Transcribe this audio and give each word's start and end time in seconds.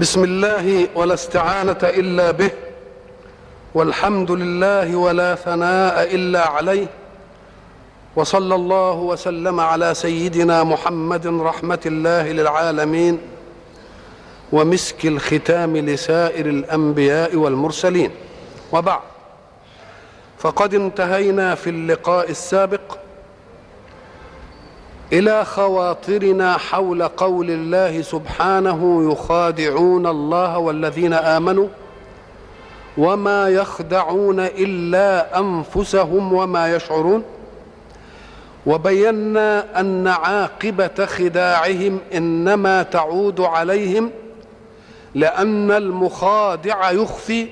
بسم 0.00 0.24
الله 0.24 0.88
ولا 0.94 1.14
استعانة 1.14 1.78
إلا 1.82 2.30
به 2.30 2.50
والحمد 3.74 4.30
لله 4.30 4.96
ولا 4.96 5.34
ثناء 5.34 6.14
إلا 6.14 6.48
عليه 6.48 6.86
وصلى 8.16 8.54
الله 8.54 8.94
وسلم 8.94 9.60
على 9.60 9.94
سيدنا 9.94 10.64
محمد 10.64 11.26
رحمة 11.26 11.80
الله 11.86 12.32
للعالمين 12.32 13.18
ومسك 14.52 15.06
الختام 15.06 15.76
لسائر 15.76 16.46
الأنبياء 16.46 17.36
والمرسلين. 17.36 18.10
وبعد 18.72 19.00
فقد 20.38 20.74
انتهينا 20.74 21.54
في 21.54 21.70
اللقاء 21.70 22.30
السابق 22.30 22.98
إلى 25.12 25.44
خواطرنا 25.44 26.56
حول 26.56 27.02
قول 27.02 27.50
الله 27.50 28.02
سبحانه 28.02 29.12
يخادعون 29.12 30.06
الله 30.06 30.58
والذين 30.58 31.12
آمنوا 31.12 31.68
وما 32.98 33.48
يخدعون 33.48 34.40
إلا 34.40 35.38
أنفسهم 35.38 36.32
وما 36.32 36.74
يشعرون 36.76 37.22
وبينا 38.66 39.80
أن 39.80 40.06
عاقبة 40.08 41.06
خداعهم 41.06 41.98
إنما 42.14 42.82
تعود 42.82 43.40
عليهم 43.40 44.10
لأن 45.14 45.70
المخادع 45.70 46.90
يخفي 46.90 47.46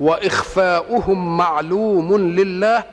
وإخفاؤهم 0.00 1.36
معلوم 1.36 2.16
لله 2.16 2.84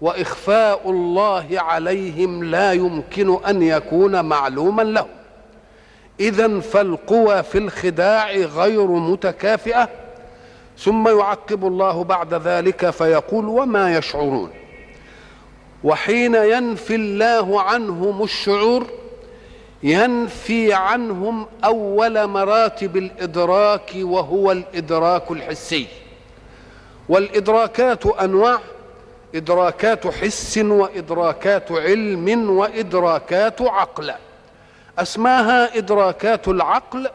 وإخفاء 0.00 0.90
الله 0.90 1.46
عليهم 1.52 2.44
لا 2.44 2.72
يمكن 2.72 3.44
أن 3.44 3.62
يكون 3.62 4.24
معلوما 4.24 4.82
لهم. 4.82 5.08
اذا 6.20 6.60
فالقوى 6.60 7.42
في 7.42 7.58
الخداع 7.58 8.32
غير 8.32 8.86
متكافئة. 8.86 9.88
ثم 10.78 11.18
يعقب 11.18 11.66
الله 11.66 12.04
بعد 12.04 12.34
ذلك 12.34 12.90
فيقول 12.90 13.44
وما 13.44 13.96
يشعرون. 13.96 14.50
وحين 15.84 16.34
ينفي 16.34 16.94
الله 16.94 17.62
عنهم 17.62 18.22
الشعور 18.22 18.86
ينفي 19.82 20.72
عنهم 20.72 21.46
أول 21.64 22.26
مراتب 22.26 22.96
الإدراك 22.96 23.92
وهو 23.96 24.52
الإدراك 24.52 25.30
الحسي. 25.30 25.86
والإدراكات 27.08 28.06
أنواع 28.06 28.58
إدراكات 29.34 30.06
حس 30.06 30.58
وإدراكات 30.58 31.72
علم 31.72 32.50
وإدراكات 32.50 33.62
عقل. 33.62 34.12
أسماها 34.98 35.78
إدراكات 35.78 36.48
العقل 36.48 37.10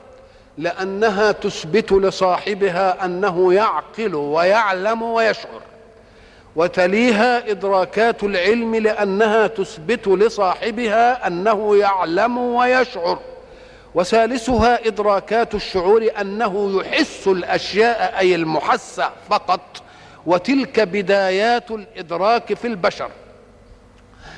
لأنها 0.58 1.31
تثبت 1.31 1.92
لصاحبها 1.92 3.05
أنه 3.05 3.53
يعقل 3.53 4.16
ويعلم 4.16 5.02
ويشعر. 5.02 5.61
وتليها 6.55 7.52
إدراكات 7.52 8.23
العلم 8.23 8.75
لأنها 8.75 9.48
تثبت 9.48 10.08
لصاحبها 10.08 11.27
أنه 11.27 11.77
يعلم 11.77 12.38
ويشعر. 12.38 13.20
وثالثها 13.95 14.88
إدراكات 14.88 15.55
الشعور 15.55 16.08
أنه 16.22 16.81
يحس 16.81 17.27
الأشياء 17.27 18.20
أي 18.20 18.36
المحسه 18.36 19.09
فقط. 19.30 19.59
وتلك 20.25 20.79
بدايات 20.79 21.71
الإدراك 21.71 22.53
في 22.53 22.67
البشر. 22.67 23.09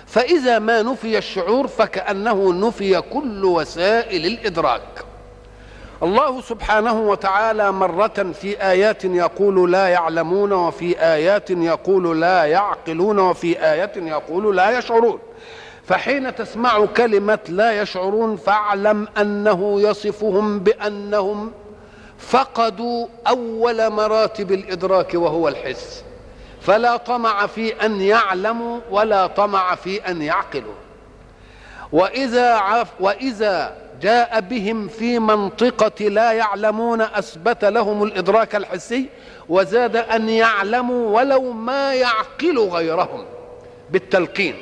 فإذا 0.05 0.59
ما 0.59 0.81
نفي 0.81 1.17
الشعور 1.17 1.67
فكأنه 1.67 2.53
نفي 2.67 3.01
كل 3.01 3.45
وسائل 3.45 4.25
الإدراك. 4.25 5.05
الله 6.03 6.41
سبحانه 6.41 7.01
وتعالى 7.01 7.71
مرة 7.71 8.31
في 8.41 8.61
آيات 8.61 9.05
يقول 9.05 9.71
لا 9.71 9.87
يعلمون 9.87 10.51
وفي 10.51 10.99
آيات 10.99 11.49
يقول 11.49 12.21
لا 12.21 12.43
يعقلون 12.43 13.19
وفي 13.19 13.59
آية 13.73 13.91
يقول 13.95 14.57
لا 14.57 14.77
يشعرون. 14.77 15.19
فحين 15.85 16.35
تسمع 16.35 16.85
كلمة 16.85 17.39
لا 17.49 17.81
يشعرون 17.81 18.35
فاعلم 18.35 19.07
أنه 19.21 19.81
يصفهم 19.81 20.59
بأنهم 20.59 21.51
فقدوا 22.27 23.07
أول 23.27 23.89
مراتب 23.89 24.51
الإدراك 24.51 25.13
وهو 25.13 25.47
الحس. 25.47 26.03
فلا 26.61 26.97
طمع 26.97 27.47
في 27.47 27.85
أن 27.85 28.01
يعلموا 28.01 28.79
ولا 28.91 29.27
طمع 29.27 29.75
في 29.75 30.09
أن 30.09 30.21
يعقلوا. 30.21 30.73
وإذا 31.91 32.53
عف 32.53 32.87
وإذا 32.99 33.77
جاء 34.01 34.39
بهم 34.39 34.87
في 34.87 35.19
منطقة 35.19 36.05
لا 36.05 36.31
يعلمون 36.31 37.01
أثبت 37.01 37.65
لهم 37.65 38.03
الإدراك 38.03 38.55
الحسي 38.55 39.09
وزاد 39.49 39.95
أن 39.95 40.29
يعلموا 40.29 41.17
ولو 41.17 41.51
ما 41.51 41.93
يعقل 41.93 42.59
غيرهم 42.59 43.25
بالتلقين. 43.89 44.55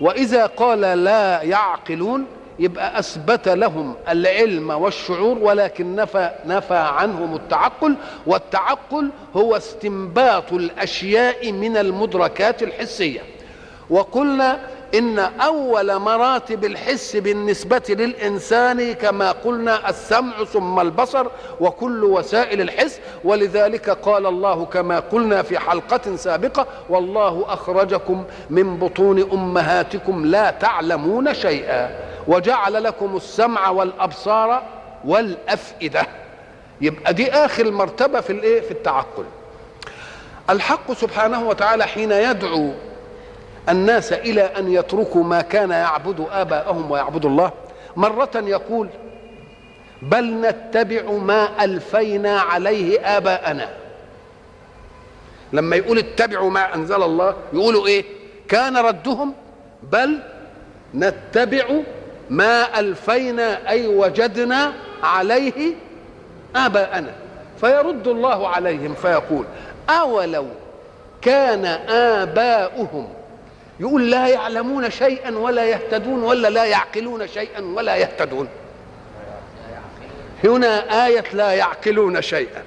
وإذا 0.00 0.46
قال 0.46 0.80
لا 0.80 1.42
يعقلون 1.42 2.26
يبقى 2.58 2.98
أثبت 2.98 3.48
لهم 3.48 3.94
العلم 4.08 4.70
والشعور 4.70 5.38
ولكن 5.38 5.96
نفى 5.96 6.30
نفى 6.46 6.74
عنهم 6.74 7.34
التعقل 7.34 7.96
والتعقل 8.26 9.10
هو 9.36 9.56
استنباط 9.56 10.52
الأشياء 10.52 11.52
من 11.52 11.76
المدركات 11.76 12.62
الحسية. 12.62 13.20
وقلنا 13.90 14.58
إن 14.94 15.18
أول 15.18 15.96
مراتب 15.98 16.64
الحس 16.64 17.16
بالنسبة 17.16 17.82
للإنسان 17.88 18.92
كما 18.92 19.32
قلنا 19.32 19.90
السمع 19.90 20.44
ثم 20.44 20.80
البصر 20.80 21.26
وكل 21.60 22.04
وسائل 22.04 22.60
الحس. 22.60 23.00
ولذلك 23.24 23.90
قال 23.90 24.26
الله 24.26 24.64
كما 24.64 25.00
قلنا 25.00 25.42
في 25.42 25.58
حلقة 25.58 26.16
سابقة 26.16 26.66
والله 26.88 27.44
أخرجكم 27.48 28.24
من 28.50 28.76
بطون 28.76 29.30
أمهاتكم 29.32 30.26
لا 30.26 30.50
تعلمون 30.50 31.34
شيئا. 31.34 32.03
وجعل 32.28 32.84
لكم 32.84 33.16
السمع 33.16 33.68
والأبصار 33.70 34.62
والأفئدة. 35.04 36.06
يبقى 36.80 37.14
دي 37.14 37.32
آخر 37.32 37.70
مرتبة 37.70 38.20
في 38.20 38.30
الإيه؟ 38.30 38.60
في 38.60 38.70
التعقل. 38.70 39.24
الحق 40.50 40.92
سبحانه 40.92 41.48
وتعالى 41.48 41.84
حين 41.86 42.12
يدعو 42.12 42.70
الناس 43.68 44.12
إلى 44.12 44.42
أن 44.42 44.72
يتركوا 44.72 45.24
ما 45.24 45.40
كان 45.40 45.70
يعبد 45.70 46.26
آباءهم 46.32 46.90
ويعبد 46.90 47.24
الله 47.24 47.50
مرة 47.96 48.30
يقول 48.34 48.88
بل 50.02 50.40
نتبع 50.40 51.10
ما 51.12 51.64
ألفينا 51.64 52.40
عليه 52.40 53.16
آباءنا. 53.16 53.68
لما 55.52 55.76
يقول 55.76 55.98
اتبعوا 55.98 56.50
ما 56.50 56.74
أنزل 56.74 57.02
الله 57.02 57.34
يقولوا 57.52 57.86
إيه؟ 57.86 58.04
كان 58.48 58.76
ردهم 58.76 59.34
بل 59.82 60.18
نتبع 60.94 61.64
ما 62.30 62.80
ألفينا 62.80 63.68
أي 63.68 63.86
وجدنا 63.86 64.72
عليه 65.02 65.74
آباءنا. 66.56 67.12
فيرد 67.60 68.08
الله 68.08 68.48
عليهم 68.48 68.94
فيقول 68.94 69.44
أولو 69.88 70.46
كان 71.22 71.64
آباؤهم؟ 71.90 73.08
يقول 73.80 74.10
لا 74.10 74.28
يعلمون 74.28 74.90
شيئا 74.90 75.38
ولا 75.38 75.64
يهتدون 75.64 76.22
ولا 76.22 76.48
لا 76.48 76.64
يعقلون 76.64 77.28
شيئا 77.28 77.60
ولا 77.60 77.96
يهتدون. 77.96 78.48
هنا 80.44 81.06
آية 81.06 81.24
لا 81.32 81.52
يعقلون 81.52 82.22
شيئا. 82.22 82.62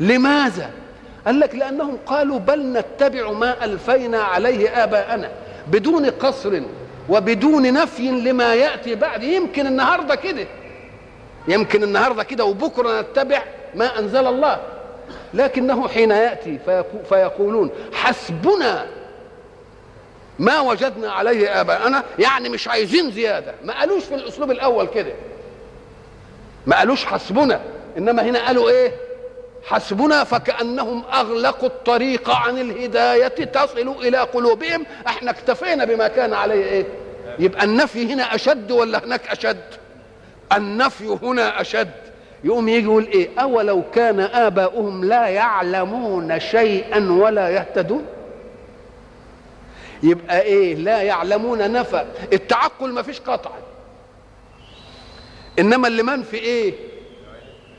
لماذا؟ 0.00 0.70
قال 1.26 1.40
لك 1.40 1.54
لأنهم 1.54 1.98
قالوا 2.06 2.38
بل 2.38 2.72
نتبع 2.72 3.30
ما 3.30 3.64
ألفينا 3.64 4.22
عليه 4.22 4.84
آباءنا 4.84 5.30
بدون 5.66 6.10
قصر 6.10 6.62
وبدون 7.08 7.72
نفي 7.72 8.10
لما 8.10 8.54
يأتي 8.54 8.94
بعد 8.94 9.22
يمكن 9.22 9.66
النهاردة 9.66 10.14
كده. 10.14 10.46
يمكن 11.48 11.82
النهاردة 11.82 12.22
كده 12.22 12.44
وبكرة 12.44 13.00
نتبع 13.00 13.42
ما 13.74 13.98
أنزل 13.98 14.26
الله. 14.26 14.60
لكنه 15.34 15.88
حين 15.88 16.10
يأتي 16.10 16.58
فيقولون 17.08 17.70
حسبنا 17.92 18.86
ما 20.38 20.60
وجدنا 20.60 21.12
عليه 21.12 21.60
آباءنا. 21.60 22.04
يعني 22.18 22.48
مش 22.48 22.68
عايزين 22.68 23.10
زيادة. 23.10 23.54
ما 23.64 23.80
قالوش 23.80 24.04
في 24.04 24.14
الأسلوب 24.14 24.50
الأول 24.50 24.86
كده. 24.86 25.12
ما 26.66 26.76
قالوش 26.78 27.04
حسبنا. 27.04 27.60
إنما 27.98 28.22
هنا 28.22 28.46
قالوا 28.46 28.70
إيه؟ 28.70 28.92
حسبنا 29.66 30.24
فكأنهم 30.24 31.04
أغلقوا 31.12 31.68
الطريق 31.68 32.30
عن 32.30 32.58
الهداية 32.58 33.28
تصل 33.28 33.94
إلى 34.00 34.18
قلوبهم. 34.18 34.86
إحنا 35.06 35.30
اكتفينا 35.30 35.84
بما 35.84 36.08
كان 36.08 36.32
عليه 36.32 36.64
إيه؟ 36.64 36.86
يبقى 37.38 37.64
النفي 37.64 38.12
هنا 38.12 38.34
أشد 38.34 38.70
ولا 38.70 39.04
هناك 39.04 39.28
أشد؟ 39.28 39.64
النفي 40.56 41.18
هنا 41.22 41.60
أشد. 41.60 41.90
يقوم 42.44 42.68
يجي 42.68 42.84
يقول 42.84 43.06
إيه؟ 43.06 43.28
أولو 43.40 43.82
كان 43.94 44.20
آباؤهم 44.20 45.04
لا 45.04 45.28
يعلمون 45.28 46.40
شيئا 46.40 47.12
ولا 47.12 47.48
يهتدون؟ 47.50 48.06
يبقى 50.02 50.42
إيه؟ 50.42 50.74
لا 50.74 51.02
يعلمون 51.02 51.72
نفى. 51.72 52.04
التعقل 52.32 52.92
ما 52.92 53.02
فيش 53.02 53.20
قطع. 53.20 53.50
إنما 55.58 55.88
اللي 55.88 56.02
منفي 56.02 56.36
إيه؟ 56.36 56.74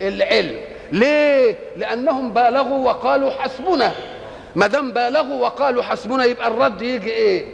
العلم. 0.02 0.75
ليه؟ 0.92 1.56
لأنهم 1.78 2.34
بالغوا 2.34 2.86
وقالوا 2.86 3.32
حسبنا. 3.32 3.92
ما 4.56 4.68
دام 4.68 4.92
بالغوا 4.92 5.42
وقالوا 5.42 5.84
حسبنا 5.84 6.26
يبقى 6.26 6.48
الرد 6.48 6.82
يجي 6.82 7.12
إيه؟ 7.12 7.46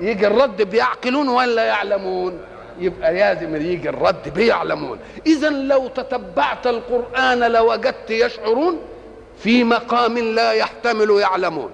يجي 0.00 0.26
الرد 0.26 0.62
بيعقلون 0.62 1.28
ولا 1.28 1.64
يعلمون؟ 1.64 2.40
يبقى 2.78 3.14
لازم 3.14 3.56
يجي 3.56 3.88
الرد 3.88 4.34
بيعلمون. 4.34 4.98
اذا 5.26 5.50
لو 5.50 5.88
تتبعت 5.88 6.66
القرآن 6.66 7.52
لوجدت 7.52 8.10
يشعرون 8.10 8.78
في 9.38 9.64
مقام 9.64 10.18
لا 10.18 10.52
يحتمل 10.52 11.10
يعلمون. 11.20 11.70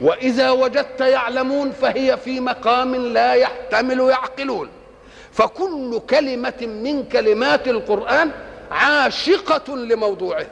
وإذا 0.00 0.50
وجدت 0.50 1.00
يعلمون 1.00 1.70
فهي 1.70 2.16
في 2.16 2.40
مقام 2.40 2.94
لا 2.94 3.34
يحتمل 3.34 4.00
يعقلون. 4.00 4.68
فكل 5.32 6.00
كلمة 6.10 6.60
من 6.62 7.04
كلمات 7.04 7.68
القرآن 7.68 8.30
عاشقة 8.70 9.76
لموضوعه. 9.76 10.46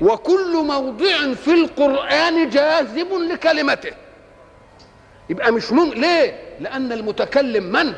وكل 0.00 0.56
موضع 0.56 1.34
في 1.34 1.54
القرآن 1.54 2.50
جاذب 2.50 3.12
لكلمته. 3.12 3.92
يبقى 5.30 5.52
مش 5.52 5.72
ممكن 5.72 6.00
ليه؟ 6.00 6.40
لأن 6.60 6.92
المتكلم 6.92 7.64
من؟ 7.64 7.94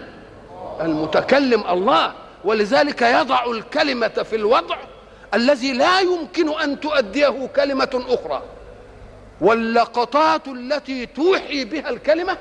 المتكلم 0.81 1.65
الله. 1.71 2.13
ولذلك 2.45 3.03
يضع 3.03 3.45
الكلمة 3.51 4.09
في 4.09 4.37
الوضع 4.37 4.77
الذي 5.35 5.73
لا 5.73 6.01
يمكن 6.01 6.49
أن 6.61 6.81
تؤديه 6.81 7.49
كلمة 7.57 8.05
أخرى. 8.09 8.43
واللقطات 9.41 10.49
التي 10.49 11.07
توحي 11.07 11.65
بها 11.65 11.91
الكلمة 11.91 12.37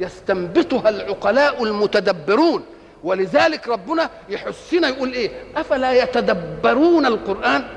يستنبطها 0.00 0.88
العقلاء 0.88 1.64
المتدبرون. 1.64 2.64
ولذلك 3.04 3.68
ربنا 3.68 4.10
يحسنا 4.28 4.88
يقول 4.88 5.12
إيه؟ 5.12 5.30
أفلا 5.56 5.92
يتدبرون 6.02 7.06
القرآن؟ 7.06 7.68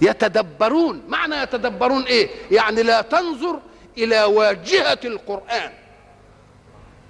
يتدبرون. 0.00 1.02
معنى 1.08 1.36
يتدبرون 1.36 2.02
إيه؟ 2.02 2.28
يعني 2.50 2.82
لا 2.82 3.00
تنظر 3.00 3.60
إلى 3.98 4.24
واجهة 4.24 4.98
القرآن 5.04 5.72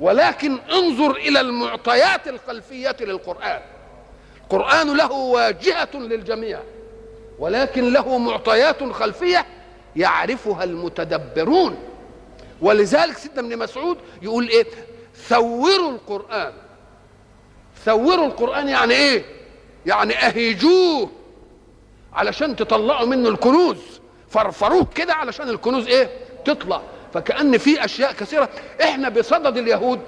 ولكن 0.01 0.59
انظر 0.73 1.11
إلى 1.17 1.41
المعطيات 1.41 2.29
الخلفية 2.29 2.97
للقرآن. 3.01 3.61
القرآن 4.43 4.97
له 4.97 5.13
واجهة 5.13 5.91
للجميع 5.95 6.61
ولكن 7.39 7.93
له 7.93 8.19
معطيات 8.19 8.85
خلفية 8.85 9.47
يعرفها 9.97 10.65
المتدبرون. 10.65 11.79
ولذلك 12.61 13.19
سيدنا 13.19 13.41
ابن 13.41 13.59
مسعود 13.59 13.99
يقول 14.23 14.49
إيه؟ 14.49 14.67
ثوروا 15.29 15.91
القرآن. 15.91 16.53
ثوروا 17.85 18.27
القرآن 18.27 18.69
يعني 18.69 18.95
إيه؟ 18.95 19.25
يعني 19.87 20.15
أهيجوه 20.15 21.11
علشان 22.13 22.57
تطلعوا 22.57 23.07
منه 23.07 23.29
الكنوز. 23.29 23.77
فرفروه 24.31 24.87
كده 24.95 25.15
علشان 25.15 25.49
الكنوز 25.49 25.87
إيه؟ 25.87 26.11
تطلع. 26.45 26.83
فكأن 27.15 27.59
في 27.59 27.85
أشياء 27.85 28.13
كثيرة. 28.13 28.49
إحنا 28.83 29.09
بصدد 29.09 29.57
اليهود 29.57 30.01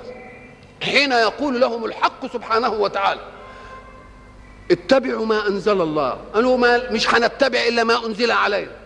حين 0.82 1.12
يقول 1.12 1.60
لهم 1.60 1.84
الحق 1.84 2.32
سبحانه 2.32 2.72
وتعالى. 2.72 3.20
اتبعوا 4.70 5.26
ما 5.26 5.48
أنزل 5.48 5.80
الله. 5.80 6.18
قالوا 6.34 6.56
ما 6.56 6.90
مش 6.90 7.14
هنتبع 7.14 7.58
إلا 7.68 7.84
ما 7.84 8.06
أنزل 8.06 8.30
علينا. 8.30 8.76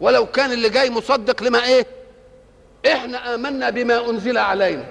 ولو 0.00 0.26
كان 0.26 0.52
اللي 0.52 0.68
جاي 0.68 0.90
مصدق 0.90 1.42
لما 1.42 1.64
إيه؟ 1.64 1.86
إحنا 2.86 3.34
آمنا 3.34 3.70
بما 3.70 4.10
أنزل 4.10 4.38
علينا. 4.38 4.84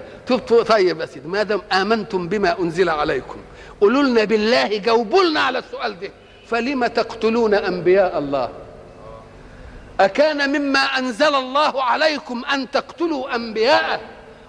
طيب 0.68 1.00
يا 1.00 1.06
سيدي 1.06 1.28
ما 1.28 1.42
دام 1.42 1.62
آمنتم 1.72 2.28
بما 2.28 2.58
أنزل 2.60 2.88
عليكم 2.88 3.36
قولوا 3.80 4.02
لنا 4.02 4.24
بالله 4.24 4.76
جاوبوا 4.78 5.22
لنا 5.24 5.40
على 5.40 5.58
السؤال 5.58 6.00
ده. 6.00 6.10
فلم 6.46 6.86
تقتلون 6.86 7.54
أنبياء 7.54 8.18
الله؟ 8.18 8.50
أكان 10.00 10.50
مما 10.50 10.78
أنزل 10.78 11.34
الله 11.34 11.82
عليكم 11.82 12.42
أن 12.44 12.70
تقتلوا 12.70 13.34
أنبياءه؟ 13.34 14.00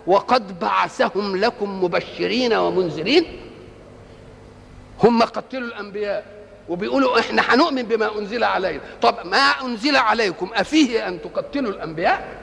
وقد 0.08 0.60
بعثهم 0.60 1.36
لكم 1.36 1.84
مبشرين 1.84 2.54
ومنذرين. 2.54 3.26
هم 5.04 5.24
قتلوا 5.24 5.68
الأنبياء 5.68 6.26
وبيقولوا 6.70 7.20
إحنا 7.20 7.42
هنؤمن 7.42 7.84
بما 7.84 8.20
أنزل 8.20 8.44
علينا. 8.44 8.82
طب 9.02 9.16
ما 9.26 9.38
أنزل 9.38 9.96
عليكم 9.96 10.50
أفيه 10.54 11.08
أن 11.08 11.22
تقتلوا 11.22 11.72
الأنبياء؟ 11.72 12.43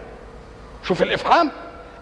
شوف 0.85 1.03
الإفهام. 1.03 1.51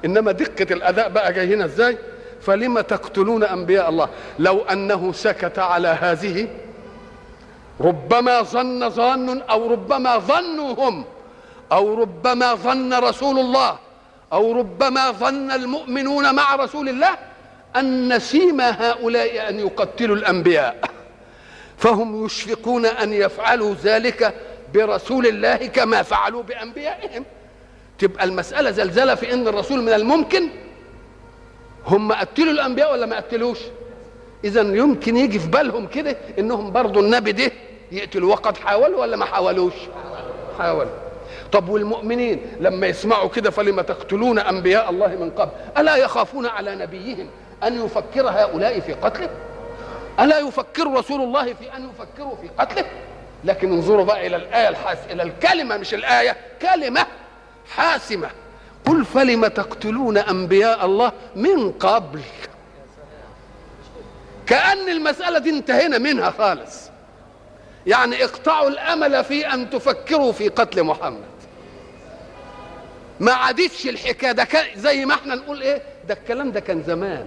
إنما 0.04 0.32
دقة 0.32 0.74
الأداء 0.74 1.08
بقى 1.08 1.32
جاي 1.32 1.54
هنا 1.54 1.64
إزاي؟ 1.64 1.98
فلم 2.40 2.80
تقتلون 2.80 3.44
أنبياء 3.44 3.88
الله؟ 3.88 4.08
لو 4.38 4.62
أنه 4.62 5.12
سكت 5.12 5.58
على 5.58 5.88
هذه 5.88 6.48
ربما 7.80 8.42
ظن 8.42 8.90
ظان 8.90 9.40
أو 9.40 9.70
ربما 9.70 10.18
ظنوا 10.18 10.74
هم 10.74 11.04
أو 11.72 11.94
ربما 11.94 12.54
ظن 12.54 12.94
رسول 12.94 13.38
الله 13.38 13.78
أو 14.32 14.52
ربما 14.52 15.10
ظن 15.10 15.50
المؤمنون 15.50 16.34
مع 16.34 16.54
رسول 16.54 16.88
الله 16.88 17.10
أن 17.76 18.18
سيما 18.18 18.90
هؤلاء 18.90 19.48
أن 19.48 19.58
يقتلوا 19.58 20.16
الأنبياء. 20.16 20.80
فهم 21.76 22.24
يشفقون 22.24 22.86
أن 22.86 23.12
يفعلوا 23.12 23.74
ذلك 23.74 24.34
برسول 24.74 25.26
الله 25.26 25.56
كما 25.56 26.02
فعلوا 26.02 26.42
بأنبيائهم. 26.42 27.24
تبقى 27.98 28.24
المسألة 28.24 28.70
زلزلة 28.70 29.14
في 29.14 29.32
إن 29.32 29.48
الرسول 29.48 29.82
من 29.82 29.92
الممكن؟ 29.92 30.48
هم 31.86 32.12
قتلوا 32.12 32.52
الأنبياء 32.52 32.92
ولا 32.92 33.06
ما 33.06 33.16
قتلوش؟ 33.16 33.58
اذا 34.44 34.60
يمكن 34.60 35.16
يجي 35.16 35.38
في 35.38 35.48
بالهم 35.48 35.86
كده 35.86 36.16
إنهم 36.38 36.72
برضو 36.72 37.00
النبي 37.00 37.32
ده 37.32 37.52
يقتلوا 37.92 38.30
وقد 38.32 38.56
حاولوا 38.56 39.00
ولا 39.00 39.16
ما 39.16 39.24
حاولوش؟ 39.24 39.72
حاولوا. 40.58 40.90
طب 41.52 41.68
والمؤمنين 41.68 42.40
لما 42.60 42.86
يسمعوا 42.86 43.28
كده 43.28 43.50
فلما 43.50 43.82
تقتلون 43.82 44.38
أنبياء 44.38 44.90
الله 44.90 45.06
من 45.06 45.30
قبل؟ 45.30 45.50
ألا 45.78 45.96
يخافون 45.96 46.46
على 46.46 46.74
نبيهم 46.76 47.26
أن 47.64 47.84
يفكر 47.84 48.28
هؤلاء 48.28 48.80
في 48.80 48.92
قتله؟ 48.92 49.30
ألا 50.20 50.38
يفكر 50.38 50.92
رسول 50.92 51.20
الله 51.20 51.44
في 51.44 51.76
أن 51.76 51.88
يفكروا 51.90 52.36
في 52.36 52.48
قتله؟ 52.58 52.84
لكن 53.44 53.72
انظروا 53.72 54.04
بقى 54.04 54.26
إلى 54.26 54.36
الآية 54.36 54.68
الحاس 54.68 54.98
إلى 55.10 55.22
الكلمة 55.22 55.76
مش 55.76 55.94
الآية 55.94 56.36
كلمة 56.62 57.06
حاسمة. 57.70 58.30
قل 58.86 59.04
فلم 59.04 59.46
تقتلون 59.46 60.18
أنبياء 60.18 60.84
الله 60.86 61.12
من 61.36 61.72
قبل؟ 61.72 62.20
كأن 64.46 64.88
المسألة 64.88 65.38
دي 65.38 65.50
انتهينا 65.50 65.98
منها 65.98 66.30
خالص. 66.30 66.90
يعني 67.86 68.24
اقطعوا 68.24 68.68
الأمل 68.68 69.24
في 69.24 69.46
أن 69.46 69.70
تفكروا 69.70 70.32
في 70.32 70.48
قتل 70.48 70.82
محمد. 70.84 71.24
ما 73.20 73.32
عادتش 73.32 73.86
الحكاية. 73.86 74.32
ده 74.32 74.46
زي 74.76 75.04
ما 75.04 75.14
إحنا 75.14 75.34
نقول 75.34 75.62
إيه؟ 75.62 75.82
ده 76.08 76.14
الكلام 76.14 76.52
ده 76.52 76.60
كان 76.60 76.82
زمان. 76.82 77.26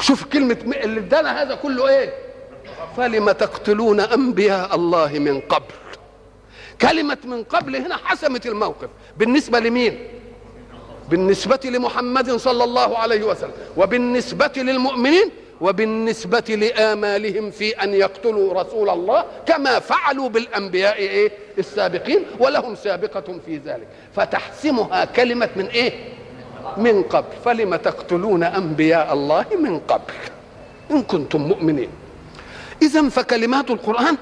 شوف 0.00 0.24
كلمة 0.24 0.56
اللي 0.76 1.00
ادانا 1.00 1.42
هذا 1.42 1.54
كله 1.54 1.88
إيه؟ 1.88 2.12
فلم 2.96 3.30
تقتلون 3.30 4.00
أنبياء 4.00 4.74
الله 4.74 5.08
من 5.18 5.40
قبل؟ 5.40 5.74
كلمة 6.82 7.18
من 7.24 7.44
قبل 7.44 7.76
هنا 7.76 7.96
حسمت 7.96 8.46
الموقف. 8.46 8.88
بالنسبة 9.16 9.58
لمين؟ 9.58 9.98
بالنسبة 11.10 11.60
لمحمد 11.64 12.36
صلى 12.36 12.64
الله 12.64 12.98
عليه 12.98 13.24
وسلم. 13.24 13.52
وبالنسبة 13.76 14.52
للمؤمنين 14.56 15.30
وبالنسبة 15.60 16.48
لآمالهم 16.48 17.50
في 17.50 17.70
أن 17.70 17.94
يقتلوا 17.94 18.62
رسول 18.62 18.90
الله 18.90 19.24
كما 19.46 19.78
فعلوا 19.78 20.28
بالأنبياء 20.28 20.96
إيه؟ 20.96 21.32
السابقين 21.58 22.24
ولهم 22.38 22.74
سابقة 22.74 23.38
في 23.46 23.56
ذلك. 23.56 23.86
فتحسمها 24.16 25.04
كلمة 25.04 25.48
من 25.56 25.66
إيه؟ 25.66 25.92
من 26.76 27.02
قبل. 27.02 27.36
فلم 27.44 27.74
تقتلون 27.76 28.42
أنبياء 28.42 29.12
الله 29.12 29.46
من 29.60 29.78
قبل؟ 29.78 30.12
إن 30.90 31.02
كنتم 31.02 31.40
مؤمنين. 31.40 31.88
إذا 32.82 33.08
فكلمات 33.08 33.70
القرآن 33.70 34.16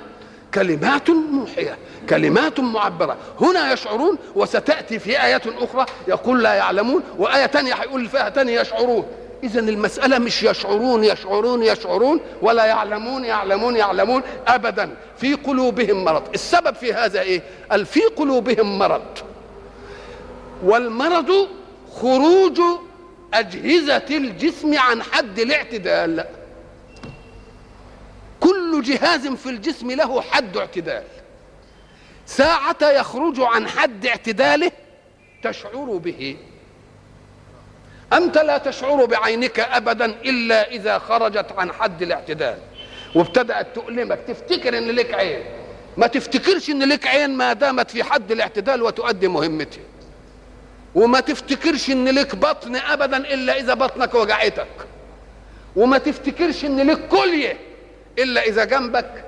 كلمات 0.55 1.11
موحية 1.11 1.79
كلمات 2.09 2.61
معبرة. 2.61 3.17
هنا 3.41 3.73
يشعرون 3.73 4.19
وستأتي 4.35 4.99
في 4.99 5.23
آيات 5.23 5.47
أخرى 5.47 5.87
يقول 6.09 6.43
لا 6.43 6.55
يعلمون 6.55 7.03
وآية 7.19 7.47
تانية 7.47 7.75
هيقول 7.75 8.09
فيها 8.09 8.29
تانية 8.29 8.61
يشعرون. 8.61 9.07
إذا 9.45 9.61
المسألة 9.61 10.19
مش 10.19 10.43
يشعرون 10.43 11.05
يشعرون 11.05 11.63
يشعرون 11.63 12.21
ولا 12.43 12.65
يعلمون 12.65 13.25
يعلمون 13.25 13.77
يعلمون 13.77 14.23
أبدا. 14.47 14.97
في 15.17 15.35
قلوبهم 15.35 16.05
مرض. 16.05 16.23
السبب 16.35 16.75
في 16.75 16.93
هذا 16.93 17.21
إيه؟ 17.21 17.43
قال 17.71 17.87
في 17.87 18.01
قلوبهم 18.01 18.79
مرض. 18.79 19.19
والمرض 20.65 21.49
خروج 22.01 22.61
أجهزة 23.35 24.07
الجسم 24.11 24.79
عن 24.79 25.03
حد 25.03 25.39
الاعتدال. 25.39 26.25
كل 28.41 28.83
جهاز 28.83 29.27
في 29.27 29.51
الجسم 29.51 29.91
له 29.91 30.21
حد 30.21 30.57
اعتدال. 30.57 31.03
ساعة 32.31 32.77
يخرج 32.83 33.41
عن 33.41 33.69
حد 33.69 34.07
اعتداله 34.07 34.73
تشعر 35.43 35.97
به. 35.97 36.37
أنت 38.13 38.39
لا 38.39 38.59
تشعر 38.59 39.05
بعينك 39.05 39.61
ابدا 39.61 40.05
إلا 40.05 40.71
إذا 40.71 40.99
خرجت 40.99 41.53
عن 41.59 41.73
حد 41.73 42.03
الاعتدال. 42.03 42.59
وابتدأت 43.15 43.75
تؤلمك 43.75 44.19
تفتكر 44.29 44.79
إن 44.79 44.91
لك 44.91 45.15
عين. 45.15 45.45
ما 45.97 46.07
تفتكرش 46.07 46.71
إن 46.71 46.83
لك 46.83 47.07
عين 47.07 47.31
ما 47.31 47.53
دامت 47.53 47.91
في 47.91 48.05
حد 48.05 48.33
الاعتدال 48.33 48.83
وتؤدي 48.83 49.29
مهمتها. 49.29 49.85
وما 50.95 51.21
تفتكرش 51.21 51.91
إن 51.91 52.09
لك 52.09 52.35
بطن 52.37 52.77
ابدا 52.77 53.17
إلا 53.17 53.59
إذا 53.59 53.75
بطنك 53.75 54.15
وجعتك 54.15 54.87
وما 55.77 55.99
تفتكرش 55.99 56.65
إن 56.65 56.91
لك 56.91 57.09
كلية 57.09 57.57
إلا 58.19 58.43
إذا 58.43 58.65
جنبك. 58.65 59.25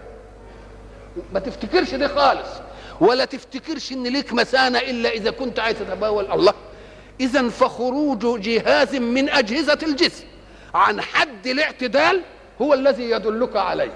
ما 1.33 1.41
تفتكرش 1.41 1.95
دي 1.95 2.09
خالص. 2.09 2.62
ولا 3.03 3.25
تفتكرش 3.25 3.93
إن 3.93 4.07
ليك 4.07 4.33
مسانه 4.33 4.79
إلا 4.79 5.09
إذا 5.09 5.31
كنت 5.31 5.59
عايز 5.59 5.79
تتبول 5.79 6.33
الله. 6.33 6.55
اذا 7.21 7.49
فخروج 7.49 8.41
جهاز 8.41 8.95
من 8.95 9.29
أجهزة 9.29 9.79
الجسم 9.83 10.25
عن 10.75 11.01
حد 11.01 11.47
الاعتدال 11.47 12.23
هو 12.61 12.75
الذي 12.75 13.11
يدلك 13.11 13.57
عليه. 13.57 13.93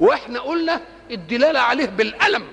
وإحنا 0.00 0.40
قلنا 0.40 0.80
الدلالة 1.10 1.60
عليه 1.60 1.86
بالألم. 1.86 2.46